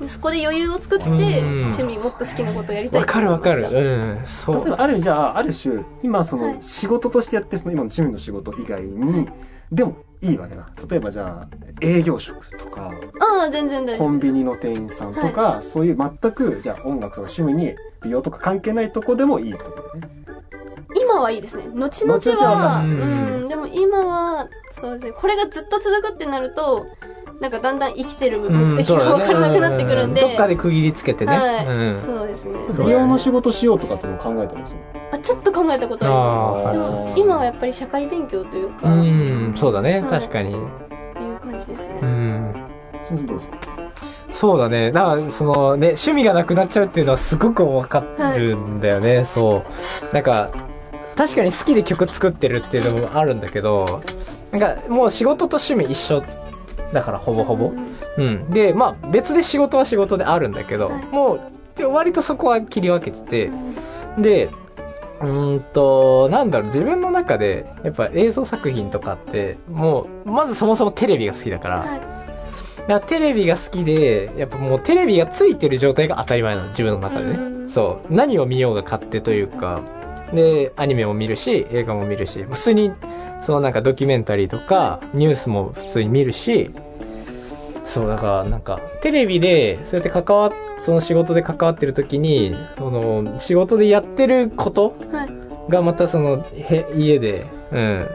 [0.00, 3.62] でそこで余裕を作って、うん趣味もっと好きなことをやりたいわかるわかる。
[3.62, 4.64] うんそう。
[4.64, 6.54] 例えばある意味じゃあある種今そはい。
[6.56, 9.28] の仕事としてやってその今の趣味の仕事以外に
[9.72, 11.48] でもいいわけな例えばじゃあ
[11.80, 13.98] 営業職とかああ全然大丈夫です。
[13.98, 20.23] コンビニの店員さんとか、そういう全くじゃあ音楽とか趣味に美容とか関係ないとこでもいいってことね
[20.94, 21.64] 今はいいですね。
[21.74, 23.44] 後々後々ははううん。
[23.46, 23.48] ん。
[23.48, 25.12] でも今はそうですね。
[25.12, 26.86] これがずっと続くってなると
[27.40, 31.36] なんかだんだん生きてる目的が分からなくなってくるんで、どっかで区切りつけてね。
[31.36, 31.66] はい。
[31.66, 32.02] うん。
[32.04, 32.58] そうですね。
[32.72, 34.78] そう美容の仕事しようとかっていうのを考えたんですよ
[35.12, 36.68] あちょっと考えたことあります。
[36.68, 40.00] あでも今はやっぱり社会勉強というか、あうっんそうだね。
[40.00, 40.10] はい。
[40.10, 40.52] 確かに。
[40.52, 40.60] てい
[41.34, 42.54] う感じですね、うん。
[43.02, 43.56] 先生どうですか？
[44.30, 44.90] そうだね。
[44.90, 48.00] だから、そのね、趣味がなくなっちゃうっていうのはすごくわか
[48.36, 49.62] るんだよね、そ
[50.10, 50.14] う。
[50.14, 50.50] なんか、
[51.16, 54.00] 確かに好きで曲作ってるっていうのもあるんだけど、
[54.50, 56.22] なんかもう仕事と趣味一緒
[56.92, 57.72] だから、ほぼほぼ。
[58.18, 58.50] うん。
[58.50, 61.40] で、まあ別で仕事は仕事であるんだけど、はいもう、
[61.76, 63.50] で割とそこは切り分けてて、
[64.18, 64.50] で、
[65.20, 71.88] うーんと、なんだろう、自分の中で、やっぱ映像作品とかって、もう、まずそもそもテレビが好きだから、はい。
[71.88, 72.04] だか
[72.86, 77.30] らテレビが好きで、やっぱもうテレビがついてる状態が当たり前なの、自分の中でね。
[77.32, 78.14] うんそう。
[78.14, 79.80] 何を見ようが勝手というか、
[80.34, 82.92] で、アニメも見るし、映画も見るし、普通に、
[83.42, 86.70] そのなんかドキュメンタリーとか、ニュースも普通に見るし、
[87.84, 95.70] そう、だからなんか、テレビで、そうやって関わっ、その仕事で関わってる時に、その、仕事でやってることはい。
[95.70, 98.08] がまたその、へ、家で、うん。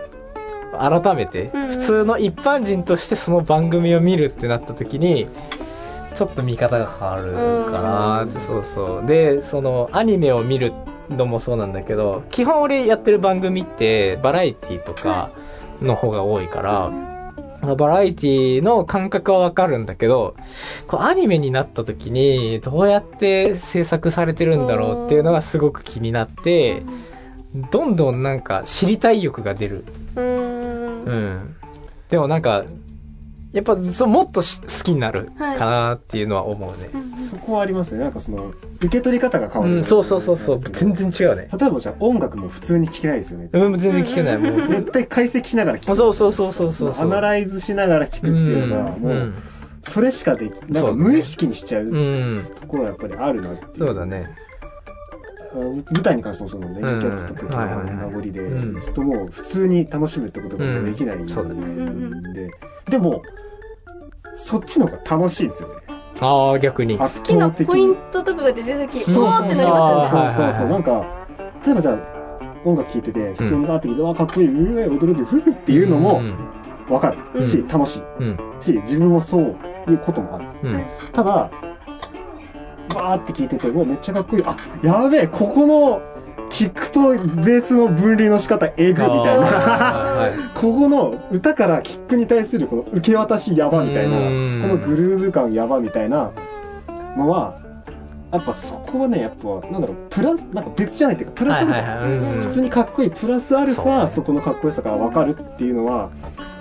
[0.77, 5.27] 改めて、普通の一般人としてその番組を見るってなった時に、
[6.15, 9.07] ちょっと見方が変わるかなって、そうそう。
[9.07, 10.73] で、その、アニメを見る
[11.09, 15.29] のもそうなんだけど、基本俺やってる番組って、バラエティとか
[15.81, 16.91] の方が多いから、
[17.75, 20.35] バラエティの感覚はわかるんだけど、
[20.87, 26.83] こうアニメになった時にどうやって制作されてるんだろうっていうのがすごく気になって、
[27.71, 29.83] どんどんなんか知りたい欲が出る。
[30.15, 31.03] うーん。
[31.03, 31.55] うん。
[32.09, 32.63] でもなんか、
[33.51, 36.89] やっぱそうもっとし好きになるはいかなっていうのは思うね。
[37.29, 40.59] そこはありますねなんかその受け取り方が変わる、うん、そうそうそうそう。
[40.59, 41.47] 全然違うね。
[41.59, 44.37] 例えばじゃあ音楽も普通に聴けないですよねうん、全然聞けない。
[44.37, 47.05] もう、絶対解析しながら聴くそうそうそうそうそうそう。
[47.05, 49.33] アナライズしながら聴くっていうのがもう
[49.81, 51.95] それしかできなんか無意識にしちゃううん。
[51.95, 52.45] うん。
[52.59, 54.29] ところはやっぱりあるなっていうそうだね。
[55.53, 56.99] 舞台に関してもそうなので、うん。
[56.99, 57.95] キャッツとかはいはいはい。
[57.95, 58.75] 名残で、うん。
[58.75, 61.25] ずっともう普通に楽しむってことができないん
[62.33, 62.51] で、
[62.89, 63.21] でも、
[64.35, 65.75] そっちの方が楽しいんですよね。
[66.21, 66.97] ああ、逆に。
[66.99, 69.23] 圧好きなポイントとかが出てた時、そう。
[69.25, 70.33] おーってなりますよね。
[70.33, 70.65] そうそうそう。
[70.65, 71.05] はいなんか、
[71.65, 72.19] 例えばじゃあ、
[72.65, 76.35] 音楽聴いてて、普通にバーって聴いて、わあ、かっこいい、うえ、踊るぜ、ふふっていうのもん。
[76.89, 77.45] わかる。
[77.45, 77.67] し、うん。
[77.67, 78.03] 楽しい。
[78.19, 78.37] うん。
[78.59, 80.67] し、自分もそういうこともあるんです。
[80.67, 80.85] うん。
[81.13, 81.51] ただ、
[82.89, 84.43] バーって聴いてて、うわ、めっちゃかっこいい。
[84.45, 86.01] あ、やべえ、ここの、
[86.49, 89.23] キックとベースの分離の仕方えぐみたいな。
[89.23, 94.21] あ ここの歌からキックに対するこの受け渡しやばみたいなこ
[94.67, 96.31] のグルーヴ感やばみたいな
[97.15, 97.55] のは、
[98.31, 106.09] やっぱそこはね、やっぱ、なんだろう、プラス、なんか別じゃないっていうか、プラスアルファ普通にかっこいい、プラスアルファ、そこのかっこよさがわかるっていうのは、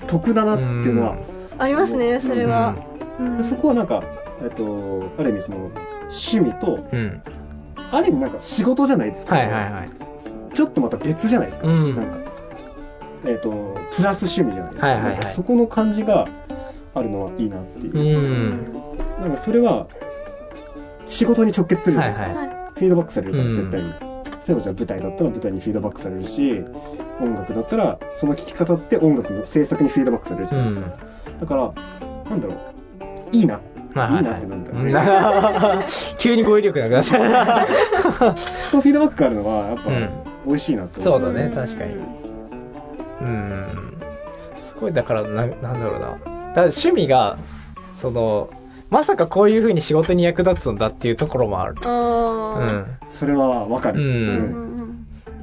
[0.06, 1.16] 得だなっていうのは、
[1.58, 2.74] ありますね、それは。
[3.20, 3.44] うん。
[3.44, 4.02] そこはなんか、
[4.42, 5.70] えっと、ある意味その、
[6.08, 6.98] 趣味と、うん。
[6.98, 7.22] うん。
[7.90, 10.54] ある意味なんか仕事じゃないですか、はいはいはい。
[10.54, 11.68] ちょっとまた別じゃないですか。
[11.68, 12.16] うんなんか、
[13.24, 14.88] えっ、と、プラス趣味じゃないですか。
[14.88, 16.26] はいはいはいかそこの感じが
[16.94, 18.18] あるのはいいなっていう。
[18.18, 19.22] うん。
[19.22, 19.86] なんかそれは、
[21.06, 22.26] 仕事に直結するじゃないですか。
[22.26, 22.48] はいはい。
[22.74, 23.88] フィードバックされるから、うん絶対に。
[24.48, 26.64] 例えばじゃあ舞台だったら舞台にフィードバックされるし、
[27.20, 30.96] 音楽だったら、その聴き方って音楽の制作にフィードバックされるじゃないですか。
[31.40, 31.72] だから、
[32.30, 35.00] なんだろう、いいな、いいなってなんだ
[35.78, 35.84] ね。
[36.18, 38.36] 急に語彙力なくなった。
[38.36, 40.08] そのフィードバックがあるのは、やっぱ、うん。
[40.46, 41.94] 美味しいなって思そうだね、確かに。
[43.20, 43.64] うん。
[44.58, 46.00] すごい、だから、な、なんだろうな。
[46.00, 47.38] だから趣味が、
[47.96, 48.50] その、
[48.90, 51.74] まさかこういう風に仕事に役立つんだっていうところもある。
[51.74, 52.86] うあん。
[53.08, 54.00] それはわかる。
[54.00, 54.67] うんーうん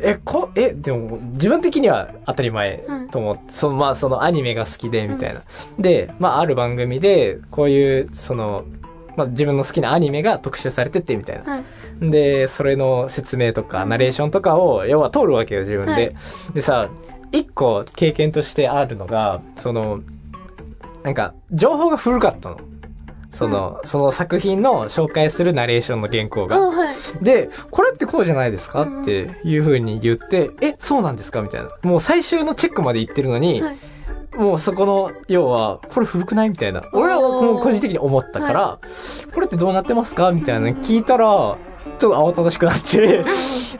[0.06, 5.42] え、こ、え、でも、自分的には当たり前と思って、その、まあ、そのアニメが好きで、みたいな。
[5.80, 8.66] で、まあ、ある番組で、こういう、その、
[9.18, 11.54] まあ、自分の好きなアニメが特集されてて、みたいな。
[11.54, 12.10] はい。
[12.12, 15.92] で、それの説明とか、ナレーションとかを、要は通るわけよ、自分で。
[15.92, 16.16] はい
[16.54, 16.90] でさ、
[17.32, 20.02] 一個経験としてあるのが、その、
[21.04, 22.58] なんか、情報が古かったの。
[23.36, 26.60] その、その作品の紹介するナレーションの原稿あが。
[26.60, 26.96] はい。
[27.22, 28.84] で、これってこうじゃないですか？
[28.84, 31.42] っていう風に言って、え、そうなんですか？
[31.42, 31.70] みたいな。
[31.84, 33.78] もう最終のチェックまで言ってるのに、はい
[34.38, 36.50] もうそこの、要は、これ古くない？
[36.50, 36.84] みたいな。
[36.92, 38.80] 俺はもう個人的に思ったから、
[39.34, 40.34] これってどうなってますか？
[40.34, 41.58] みたいなの聞いたら、
[41.98, 43.24] ちょっと慌ただしくなって、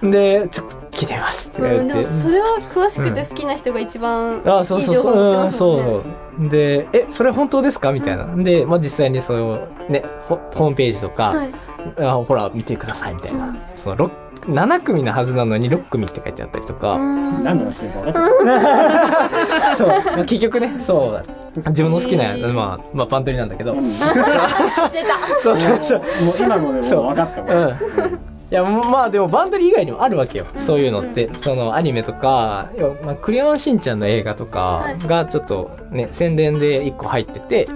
[0.02, 2.02] で、ちょっと聞いてみますって言わうん、れて。
[2.02, 5.84] でもそれは詳しくて好きな人が一番あそうそうそう、いい情報持ってうん、ますもんね。
[5.84, 6.50] そう。
[6.50, 8.26] で、え、それ本当ですかみたいな。
[8.36, 11.54] で、まあ、実際にそう、ね、ホホームページとか、はい。
[12.00, 13.56] あほら、見てください、みたいな。
[13.76, 14.12] その、6、
[14.48, 21.22] 7組のはずなのに6組って書いてあったりとか、うん何の話してるか分かってそう、まあ、結局ね、そ
[21.58, 23.76] う、自分の好きな、まあ、まあ、パントリなんだけど。
[25.40, 26.00] そうそうそう。
[26.00, 26.06] もう
[26.40, 27.52] 今のでもう分かったもん。
[27.52, 28.36] うん。
[28.52, 30.46] いや、まあでもバンドリ以外にもあるわけよ。
[30.60, 31.30] そういうのって。
[31.40, 32.70] そのアニメとか、
[33.04, 37.68] まあ、クレヨンしんちゃんの映画とかがちょっとね、宣伝で一個入ってて、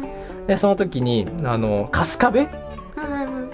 [0.47, 2.47] で、その時に、あの、春日部うん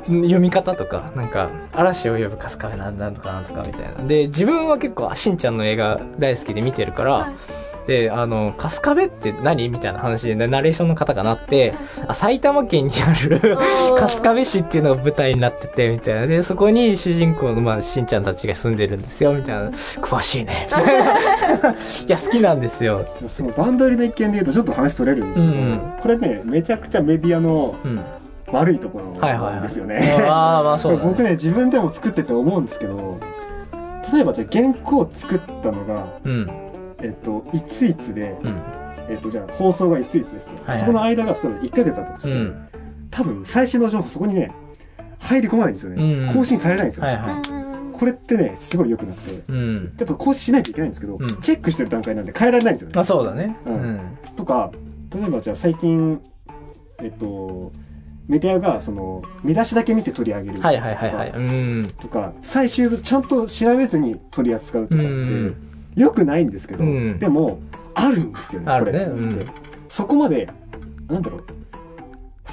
[0.08, 4.08] 読み方とか、なんか、嵐を呼ぶ春日部なんなんとかなんとかみたいな。
[4.08, 11.74] で、自分は結構、しんちゃんの映画大好きで見てるから、はいで、あの、春日部って何みたいな話で、ナレーションの方がなって、
[12.08, 13.40] あ、埼玉県にある
[14.00, 16.28] 春日部市っていうのが舞台になってて、みたいな。
[16.28, 19.70] で、そこに主人公の、まあ、しんちゃんたちが住んでるんですよ、みたいな。
[19.70, 20.68] 詳しいね。
[20.68, 21.72] みたいな。
[21.72, 21.76] い
[22.08, 23.06] や、好きなんですよ。
[23.28, 28.04] そのバンドリの一件で言うとちょっと話取れるんですけど、うんこれねめちゃくちゃメディアのうん。
[28.56, 29.06] 悪いところ。
[29.20, 30.00] なんですよね。
[30.28, 33.20] ああ、まあこそう 僕ね自分でも作ってて思うんですけど
[34.14, 36.50] 例えばじゃあ原稿を作ったのがうん。
[37.00, 38.56] えっといついつで、うん。
[39.10, 42.56] えっとじゃあ放送がいついつですと、はいはいそこの間が例えば1ヶ月だったとして、うん。
[43.12, 44.52] 多分最新の情報そこにね
[45.20, 47.42] 入り込まないんですよね、うん更新されないんですよ、はいは
[47.94, 49.42] これってねすごい良くなってい。
[49.48, 49.74] うん。
[49.98, 53.56] やっぱ更新しないといけないんですけど、うんチェックしてる段階なんで変えられないんですよねあ、そうだね。
[53.66, 54.00] ううんん。
[54.36, 54.72] とか
[55.14, 56.20] 例えばじゃあ最近
[57.02, 57.72] えっと
[58.28, 61.30] メディアがその見出しだけ見て取り上げるはいはいはいはい。
[61.32, 61.40] う
[61.84, 61.92] ん。
[62.00, 65.56] とか最終ちゃんと調べずに取り扱うとかって、うん
[65.96, 67.20] よくないんですけど、うん。
[67.20, 67.60] でも
[67.94, 68.92] あるんですよねあるね。
[68.92, 69.50] これって、うん。
[69.88, 70.50] そこまで
[71.08, 71.44] なんだろう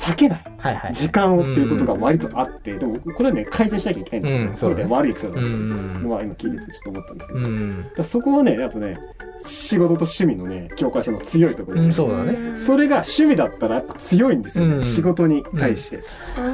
[0.03, 0.45] 避けない。
[0.59, 0.95] はいはい。
[0.95, 6.03] 時間をっていうことが割とあって、でもこれはね改善しなきゃいけないんですよ、これで悪い癖だなうっていうん。
[6.03, 8.99] のは今聞いててちょっと思ったんですけど、そこはねやっぱね
[9.45, 12.57] 仕事と趣味のね境界線の強いところで、うん、そうだね。
[12.57, 14.83] それが趣味だったらやっぱ強いんですよね、うん。
[14.83, 16.01] 仕事に対して、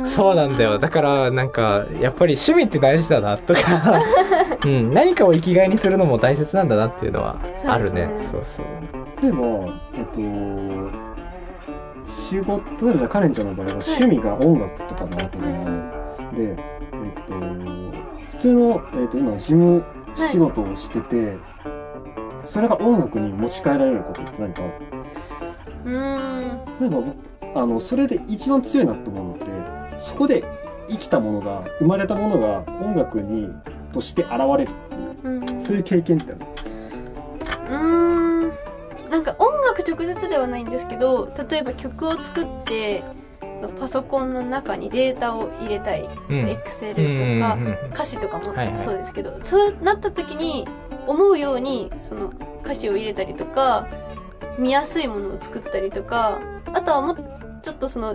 [0.05, 0.79] そうなんだよ。
[0.79, 3.61] だから、なんか、やっぱり趣味って大事だな、とか、
[4.65, 8.09] うん、何かを生きがいにするのも大切なんだなっていうのはあるね。
[8.19, 8.67] そそうそう。
[9.23, 9.39] 例えば
[9.95, 10.21] えっと
[12.29, 15.63] 仕事例えばじゃあカレンちゃんの場合は趣味が音楽とかなわけじゃな
[16.33, 16.57] い、でえっ
[17.27, 17.35] と
[18.31, 21.37] 普通の、えっと、今事務仕事をしてて、
[22.45, 24.63] それが音楽に持ち帰られることって何か？
[25.85, 25.93] うん。
[26.81, 27.17] 例えば僕
[27.59, 30.45] あのそれで一番強いなと思うのってそこで
[30.89, 33.49] 生きたものが生まれたものが音楽に
[33.93, 35.61] として現れるっていううん。
[35.61, 36.41] そういう経験ってある
[37.71, 37.77] う
[38.25, 38.28] ん
[39.11, 43.03] なんか音楽直接ではないんですけど例えば曲を作って
[43.41, 46.35] そのパソコンの中にデータを入れたい、うん。
[46.35, 47.01] エクセルと
[47.47, 48.79] か、うんうん歌詞とかもはいはい。
[48.79, 50.69] そうですけど、そうなった時に
[51.09, 53.89] 思うようにその歌詞を入れたりとか
[54.59, 57.17] 見やすいものを作ったりとかあとはもう
[57.63, 58.15] ちょっとその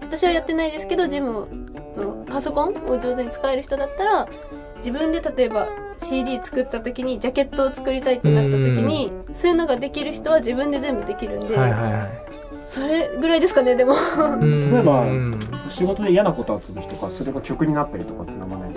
[0.00, 1.48] 私はやってないですけどジム
[1.96, 4.28] のパソコンを上手に使える人だったら
[4.76, 12.24] 自分で例えば CD 作った時にジャケットを作りたいってなった時にそういうのができる人は自分で全部できるんで、はいはいはい。
[12.66, 13.94] それぐらいですかねでも。
[14.40, 18.70] 例例えばうん、仕事で嫌なことあった時とかそれが曲になったりとかっていうのはない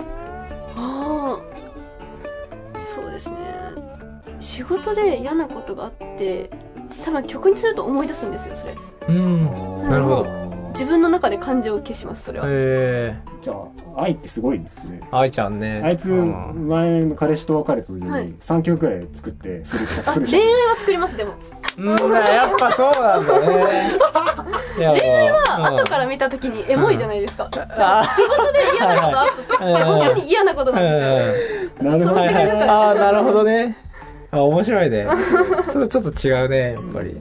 [0.76, 2.78] ああ。
[2.78, 3.36] そうですね。
[4.40, 6.50] 仕事で嫌なことがあって
[7.04, 8.76] 多分曲にすると思い出すんですよそれ。
[9.08, 9.82] うん。
[9.82, 10.37] なるほど
[10.78, 13.52] 自分の中で感情を消しますそれは、えじゃ
[13.96, 15.00] あ愛ってすごいんですね。
[15.10, 15.82] ー、愛ちゃんね。
[15.84, 16.68] あいつうん。
[16.68, 18.28] 前の彼氏と別れた時にはい。
[18.28, 19.64] 3曲くらい作って
[20.04, 21.34] 恋愛は作りますでも。
[21.78, 23.98] うん、やっぱそうなんだね。
[24.76, 32.14] 恋愛あ後から見た時にエモいじゃないですか、あ仕事で嫌なことあった時って本当に嫌なことなんですよ、なるほど。
[32.14, 33.76] その違いですかねああ、なるほどね。
[34.30, 35.06] あ、面白いね。
[35.72, 37.20] それちょっと違うね、やっぱり。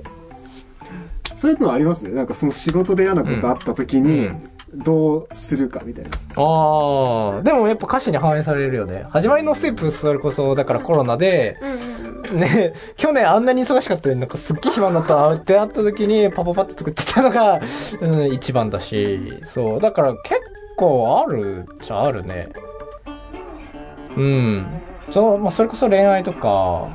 [1.39, 2.07] そういうのはあります？
[2.07, 9.05] なんかその仕事で嫌なことあった時にうんどうするかみたいな、ああ、でもやっぱ歌詞に反映されるよね。
[9.11, 17.61] 始まりのステップ、それこそ、だからコロナで、うんうんうんね、去年あんなに忙しかったのになんかすっげえ暇になったってなった時にパパパって作ってたのが、
[18.01, 19.79] うん、一番だし、そう。
[19.79, 20.41] だから結
[20.75, 22.49] 構あるっちゃあるね。
[24.17, 24.67] うん。
[25.11, 26.89] そう、まあ、それこそ恋愛とか、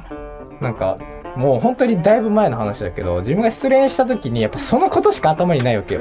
[0.61, 0.99] なんか、
[1.37, 6.01] もう本当にだいぶ前の話だけど、自分が失恋した時にやっぱそのことしか頭にないわけよ。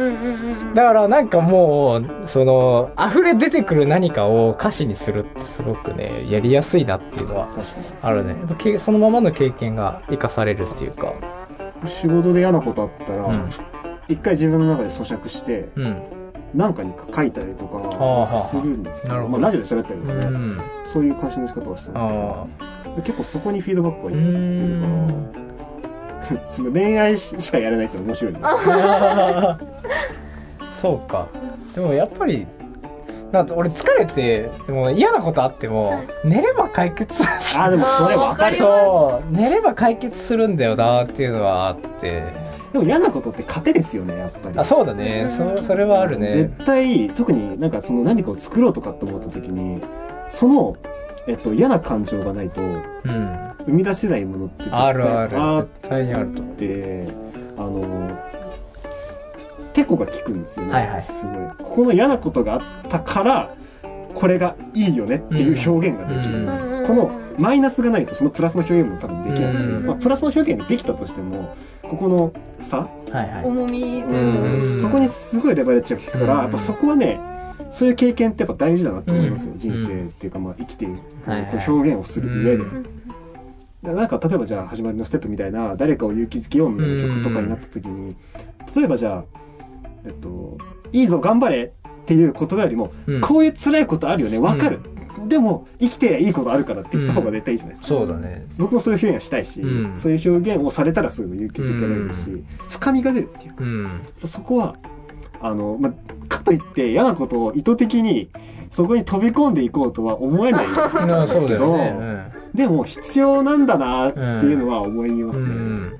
[0.73, 7.47] だからなんかもう、その、溢れ出てくる何かを歌詞にするってすごくね、やりやすいなっていうのは
[8.01, 8.31] あるね。
[8.31, 11.13] やっぱけそのままの経験が生かされるっていうか。
[11.83, 13.49] に仕事で嫌なことあったら、うん。
[14.07, 16.21] 一回自分の中で咀嚼してうん。
[16.53, 20.61] 何かに書いたりとかするんですよ、なるほどまあ、ラジオで喋ったりとかね、うん。
[20.83, 22.47] そういう解消の仕方をしてますけあど
[22.97, 25.31] 結構そこにフィードバックがいってるからん。
[26.21, 28.39] そ その恋愛ししかやらないって面白いね
[30.79, 31.27] そうか。
[31.75, 32.47] でもやっぱり、
[33.31, 37.23] なんか俺疲れて、でも嫌なことあっても、寝れば解決
[37.57, 42.23] あーでもそれ分かるそう、寝れば解決するんだよなっていうのはあって。
[42.73, 45.27] でも嫌なことって糧ですよねやっぱりあ、そうだね。
[45.29, 46.65] そそれはあるね絶。
[46.65, 49.81] 対特になんかその何かを作ろうとかって思った時に
[50.29, 50.75] その、
[51.27, 52.81] えっと、嫌な感情がないとうん。
[53.65, 55.67] 生み出せないものって絶対あるある。
[55.81, 56.55] 絶対にあると思う。
[56.55, 57.07] て
[57.57, 58.19] あの
[59.73, 61.01] てこが効くんですよね、はいはい。
[61.01, 61.35] すごい。
[61.63, 63.55] ここの嫌なことがあったから
[64.15, 66.85] これがいいよねっていう表現ができる、うん。
[66.87, 69.53] このマイナスがないとそのプラスの表現も多分できない。
[69.53, 69.85] うん。
[69.85, 73.45] まあ、プラスの表現ができたとしてもここの差はいはい。
[73.45, 74.61] 重みといううん。
[74.61, 76.41] かそこにすごいレバレッジが効くから、うん。
[76.41, 77.19] やっぱそこはね
[77.71, 79.57] そういう経験ってやっぱ大事だなと思いますよ、うん。
[79.57, 81.51] 人生っていうかまあ生きている、はいはい。
[81.51, 83.95] こう表現をする上で、うん。
[83.95, 88.15] なんか例えばじゃあ始まりのステップみたいな誰かを勇気づけようみたいな曲とかになった時に、
[88.75, 89.25] 例えばじゃあ
[90.05, 90.57] えっと
[90.93, 93.21] 「いいぞ頑張れ」っていう言葉よりも、うん。
[93.21, 94.79] こういう辛いことあるよねわかる、
[95.27, 98.45] でも生きていいことあるからって言った方が絶対いいじゃないですか、そうだね。
[98.57, 99.95] 僕もそういう表現はしたいし、うん。
[99.95, 103.63] そういう表現をされたらすごい勇気づけられるし、う深みが出るっていうか。
[103.63, 103.89] うん。
[104.25, 104.75] そこは
[105.41, 105.93] あの、まあ、
[106.27, 108.29] かといって嫌なことを意図的に
[108.69, 111.77] そこに飛び込んでいこうとは思えないんあですけど。
[112.53, 115.29] でも必要なんだなっていうのは思いまうん。
[115.29, 115.53] うすね。
[115.53, 115.93] ん。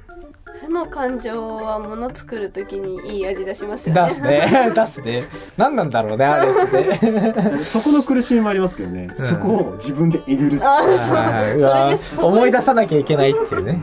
[0.62, 4.72] 負の感情は物作るときにいい味出しますよね出すね。
[4.76, 5.24] 出すね。
[5.58, 7.60] 何なんだろうね、あれって。
[7.64, 10.60] そこの苦しみもありますけどね、うんそこを自分でえぐる。
[10.62, 13.80] ああそうそれです思い出さなきゃいけないっていうね。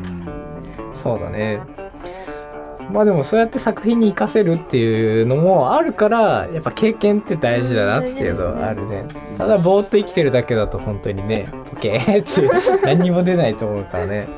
[0.94, 1.60] そうだね。
[2.92, 9.04] まあでもそうやって作品に活かせるっていうのもあるから、やっぱ経験って大事だなっていうのはあるね。
[9.36, 12.50] ただぼーっと生きてるだけだと本当にね、ポケーっていう、
[12.82, 14.28] 何にも出ないと思うからね。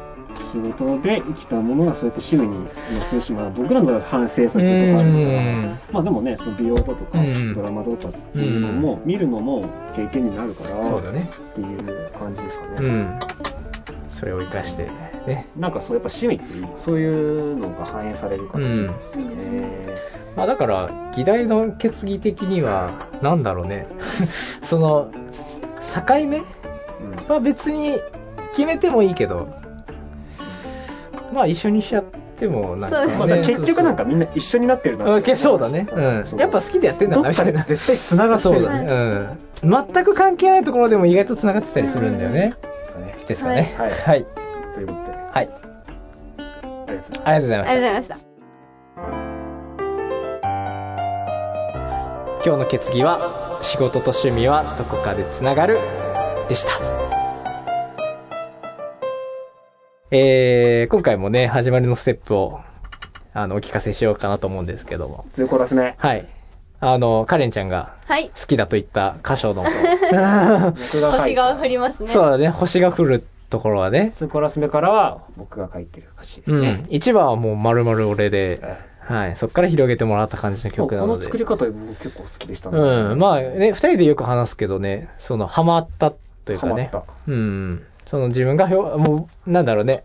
[0.52, 2.70] 仕事で生きたものがそうやって趣味に乗
[3.08, 5.78] せるし、まあ、僕らの場合は反省作とかうあるんですから、ん。
[5.92, 11.28] まあでもね、その美容だとか、うんドラマとかっていうのも、見るのも経験になるから、そうだね。
[11.52, 12.88] っていう感じですかね。
[12.88, 13.18] うん。
[14.08, 14.88] それを活かして、
[15.26, 15.46] ね。
[15.56, 20.10] なんかそうやっぱ趣味ってそういうのが反映されるからいいですよね。
[20.36, 23.86] まあだから、議題の決議的には、なんだろうね。
[24.62, 25.10] その、
[26.08, 26.44] 境目うん
[27.28, 27.98] は別に
[28.52, 29.48] 決めてもいいけど、
[31.32, 32.04] まあ一緒にしちゃっ
[32.36, 35.86] てもなんか、そうですまあ、結局なんかみんな一緒になってるなうんけそうだね。
[35.92, 36.24] うん。
[36.38, 37.60] やっぱ好きでやってんだどな、みたいな。
[37.60, 38.86] っかで絶対繋がってるそうだね。
[39.62, 39.84] うん。
[39.94, 42.52] 全く関係ないところでも意外と繋がってたりするんだよね。
[42.52, 43.16] ですかね。
[43.26, 43.74] ですかね。
[43.76, 43.90] はい。
[43.90, 44.26] はい。
[44.74, 45.48] ということで、はい。
[45.48, 45.52] あ
[46.38, 47.12] りがとうございます。
[47.12, 48.16] ありがとうございまありがとうした。
[48.16, 48.30] ございました
[52.42, 55.78] 今日の決議は、仕事と趣味はどこかで繋がる、
[56.48, 56.70] でした。
[60.10, 62.60] えー、今回もね、始まりのステップを、
[63.34, 65.26] あの、お聞かせしようかなと思うんですけども。
[65.30, 65.94] ツーコーラス目。
[65.98, 66.26] はい。
[66.80, 71.60] あの、カレンちゃんがはい好きだと言った箇所の、 僕が書い星がた。
[71.60, 74.12] 降りますねそうだね、星が降るところはね。
[74.14, 76.90] ツーコーラス目からは僕が書いてる歌詞ですねうん。。
[76.90, 79.36] 一番はもう丸々俺で、えはい。
[79.36, 81.24] そっから広げてもらった感じの曲なので。
[81.24, 82.78] 作り方僕結構好きでしたね。
[82.78, 83.18] うん。
[83.18, 86.12] まあね、二人でよく話すけどね、その、ハマった
[86.44, 86.92] というかね。
[87.26, 87.82] うん。
[88.06, 90.04] その自分が表、もう、なんだろうね。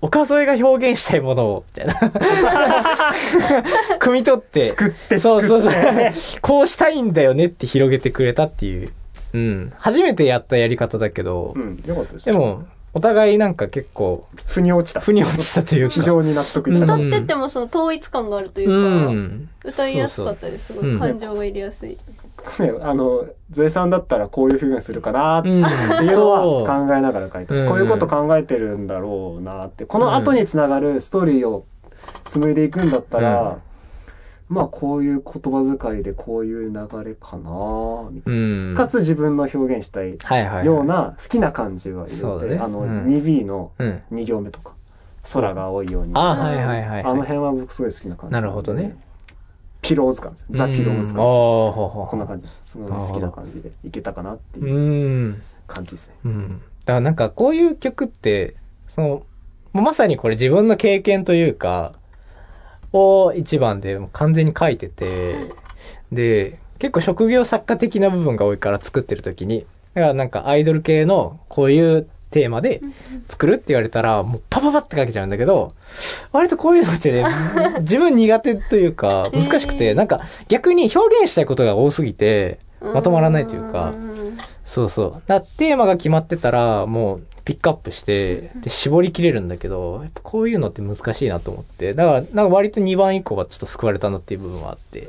[0.00, 1.94] 岡添が表現したいものを、みたいな。
[4.00, 4.70] 汲み取って。
[4.70, 5.72] 作ってそうそうそう。
[6.40, 8.88] こうしたいんだよねって広げてくれたっていう。
[9.32, 9.72] うん。
[9.76, 12.24] 初めてやったやり方だけど、うん、よかったです。
[12.26, 12.64] で、も、
[12.94, 15.00] お互いなんか結構、腑に落ちた。
[15.00, 15.94] 腑に落ちたというか。
[15.94, 16.94] 非常に納得いうんった。
[16.94, 19.48] 歌っててもその統一感があるといううか、ん。
[19.64, 21.96] 歌いやすかったですすごうんい感情が入れやすい、
[22.58, 25.56] ねあの、ゾエさんだったらこういう風にするかなってうん。
[25.56, 29.86] いうのは考えながら書いてうんこういうこと考えてるんだろうなって。
[29.86, 31.64] この後につながるストーリーを
[32.24, 33.58] 紡いでいくんだったら、
[34.52, 38.74] まあこういう言葉遣いでこういう流れかなみたいうん。
[38.74, 38.80] な。
[38.80, 40.66] かつ自分の表現したいはいはい。
[40.66, 44.02] ような好きな感じはそうだね入れて、あの、うん 2B のうん。
[44.12, 44.74] 2行目とか、
[45.32, 46.12] 空が青いように。
[46.14, 47.04] あはいはいはいはい。
[47.04, 48.34] あの辺は僕すごい好きな感じ。
[48.34, 48.96] なるほどね。
[49.80, 50.46] ピローズ感です。
[50.50, 51.16] ザ・ピローズ感。
[51.24, 52.46] こんな感じ。
[52.64, 54.68] すごい好きな感じでいけたかなってう。
[54.68, 54.78] いう
[55.30, 56.14] ん感じですね。
[56.24, 56.48] うん。
[56.84, 58.54] だからなんかこういう曲って、
[58.86, 59.22] その、
[59.72, 61.94] まさにこれ自分の経験というか、
[62.92, 65.34] を一番で完全に書いてて、
[66.10, 72.80] で、結構職業作家的な部分が多いから作ってる時に、だからなんかアイドル系のこういうテーマで
[73.28, 75.74] 作るって言われたら、もうパパパって書けちゃうんだけど、
[76.32, 77.24] 割とこういうのってね、
[77.80, 82.58] 自分苦手というか、難しくて、なんか逆に表現したいことが多すぎて、
[82.94, 85.22] まとまらないというかんそうそう。
[85.26, 91.94] だテーマが決まってたら、もうピックアップして、で、絞りきれるんだけど、やっぱこういうのって難しいなと思って。
[91.94, 95.08] だから、なんか割と2番以降はちょっと救われたなっていう部分はあって。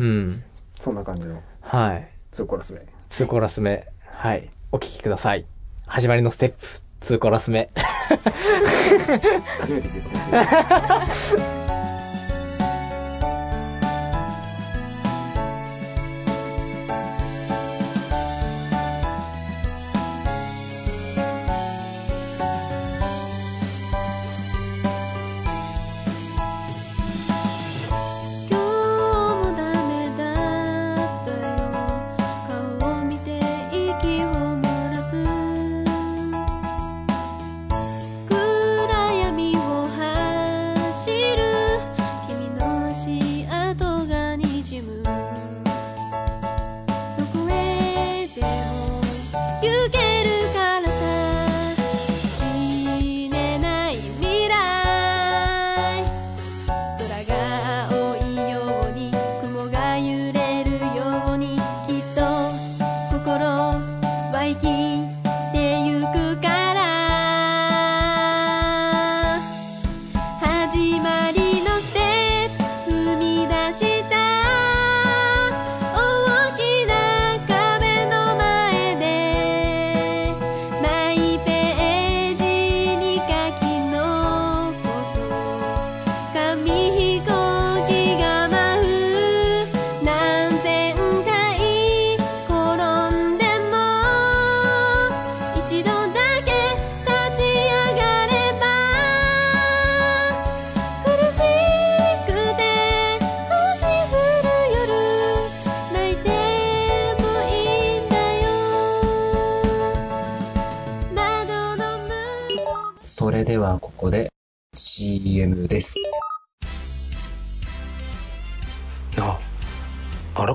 [0.00, 0.42] うん。
[0.80, 2.08] そんな感じのはい。
[2.32, 2.80] 2コーラス目。
[3.10, 3.86] 2コーラス目。
[4.06, 4.48] はい。
[4.72, 5.44] お聞きください。
[5.86, 6.56] 始まりのステップ、
[7.14, 7.70] 2コーラス目。
[9.60, 10.02] 初めて聞い
[11.72, 11.87] た。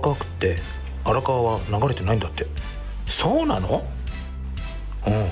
[0.03, 0.57] 川区って
[1.05, 2.45] 荒川は流れてないんだって。
[3.07, 3.85] そうなの？
[5.07, 5.29] うん。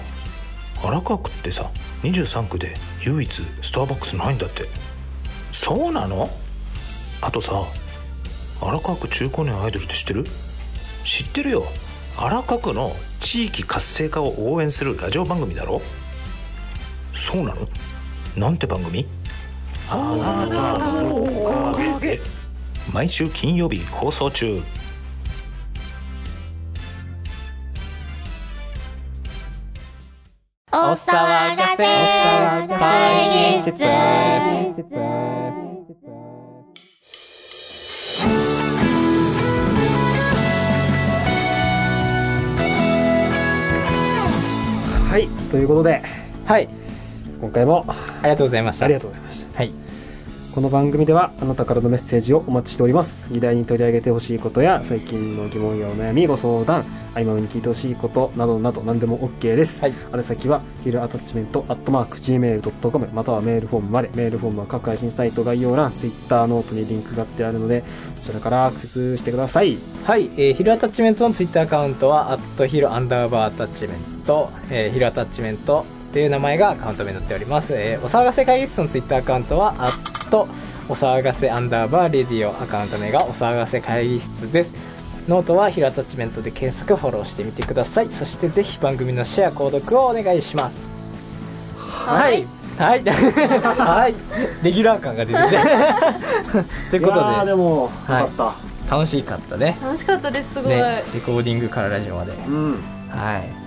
[0.83, 1.69] 荒川区ってさ
[2.03, 4.63] 23区で唯一スターバックスないんだって。
[5.51, 6.29] そうなの？
[7.21, 7.63] あとさ
[8.61, 10.25] 荒川区中高年アイドルって知ってる？
[11.03, 11.65] 知ってるよ。
[12.17, 15.81] 荒川区の地域活性化を応援するラジオ番組だろ？
[17.13, 17.67] そうなの？
[18.37, 19.05] なんて番組？
[19.89, 22.17] あなたのおかげ。
[22.17, 22.21] で
[22.93, 24.61] 毎週金曜日放送中。
[30.73, 31.83] お騒がせ。
[32.79, 33.71] 会議室。
[45.09, 45.27] はい。
[45.49, 46.01] ということで。
[46.45, 46.69] はい。
[47.39, 47.85] 今回も。
[47.87, 48.85] ありがとうございました。
[48.85, 49.57] ありがとうございました。
[49.57, 49.80] はい
[50.53, 53.31] この番組ではあなたからのメッセージをお待ちしております。
[53.31, 56.83] 議題に取り上げてほしいことや最近の疑問やお悩みご相談
[57.13, 59.93] 合間に聞いてほしいことなどなど何でも OK です、はい。
[60.11, 67.85] 宛先はヒルアタッチメントアットマーク Gmail.com またはメールフォームまでメールフォームは各配信サイト概要欄 Twitter ノートにリンクが貼ってあるので
[68.17, 69.77] そちらからアクセスしてください。
[70.03, 77.73] はい、えーヒルアタッチメントのツイッターアカウントは、アットヒルアンダーバーアタッチメント、えーヒルアタッチメントという名前がアカウント名になっております。
[77.73, 80.47] えーお騒がせ会議室のツイッターアカウントは、アット
[80.89, 84.73] お騒がせアンダーバーレディオアカウント名がお騒がせ会議室です。
[85.27, 88.09] ノートはヒルアタッチメントで検索、フォローしてみてください。
[88.09, 90.89] そしてぜひ番組のシェア、購読をお願いします。
[91.77, 92.45] はい。
[92.77, 93.03] はい。
[93.03, 94.15] はい。
[94.63, 95.49] レギュラー感が出てて。
[96.89, 98.55] ということやーででもよはいかっ
[98.89, 99.77] た、楽しかったね。
[99.81, 102.33] 楽しかったですすごい、ね、レコーディングからラジオまで。
[102.33, 103.60] うんはい。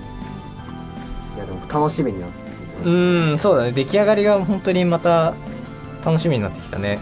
[1.35, 3.73] いやでも楽しみになってきましたうん、そうだね。
[3.73, 5.35] 出来上がりが本当にまた
[6.05, 6.99] 楽しみになってきたね。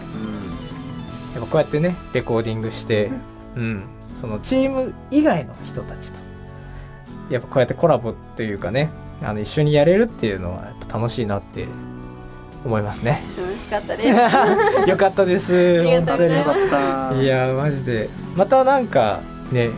[1.33, 3.11] やっぱこうやってね、レコーディングして、
[3.55, 3.83] うん、
[4.15, 6.19] そのチーム以外の人たちと、
[7.29, 11.67] やっぱこうやってコラボっていうかね、あの一緒にやれるっていうのはやっぱ楽しいなって
[12.63, 13.23] 思いますね。
[13.37, 14.09] 楽しかったです
[14.89, 15.79] よかったです。
[15.79, 16.55] ありがとうございよかっ
[17.11, 18.09] たいや、マジで。
[18.35, 19.19] またなんか
[19.51, 19.69] ね、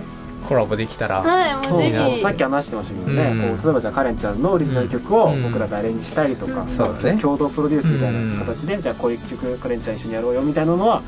[0.48, 2.22] コラボできたら、はいもうぜそうひ。
[2.22, 3.58] さっき話してましたけどね、うん。
[3.58, 5.44] こう例えばじゃあカレンちゃんのオリジナル曲をうん。
[5.44, 7.20] 僕らでアレンジしたりとか、そうだね。
[7.22, 11.04] 共同プロデュースみたいな形で、じゃあこういう曲カレンちゃん一緒にやろうよみたいなのはもっ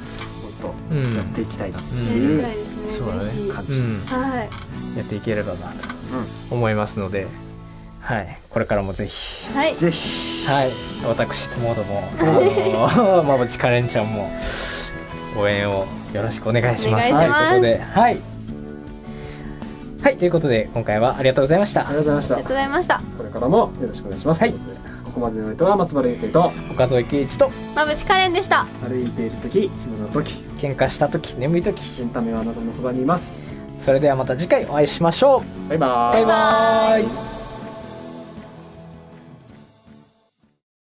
[0.62, 2.46] とうんやっていきたいなっていう
[2.92, 3.54] そうだね。
[3.54, 4.50] 感じ、うん、はい。
[4.98, 5.88] やっていければなと
[6.50, 7.28] 思いますので、
[8.02, 9.76] はい、これからもぜひ、はい。
[9.76, 10.48] ぜひ。
[10.48, 10.72] はい、
[11.06, 12.04] 私ともども、
[12.90, 14.32] あのまぶちかれんちゃんも
[15.38, 17.12] 応援をよろしくお願いします。
[17.12, 17.50] お願いします。
[17.50, 18.37] ということで、はい。
[20.08, 21.82] はい、ということで、今回はありがとうございました。
[21.82, 21.96] あり。
[21.96, 22.36] がとうございました。
[22.36, 23.02] ありがとうございました。
[23.18, 24.54] これからもよろしくお願いします、はい。
[24.54, 28.66] ということでここまでの相手は松原優生と岡添圭一と、まぶちカレンでした。
[28.88, 33.42] 歩いている時暇な時喧嘩した時、眠い時、エンタメはあなたのそばにいます。
[33.82, 35.70] それではまた次回お会いしましょう。
[35.72, 36.26] バイバーイ。
[36.26, 37.37] バイバーイ。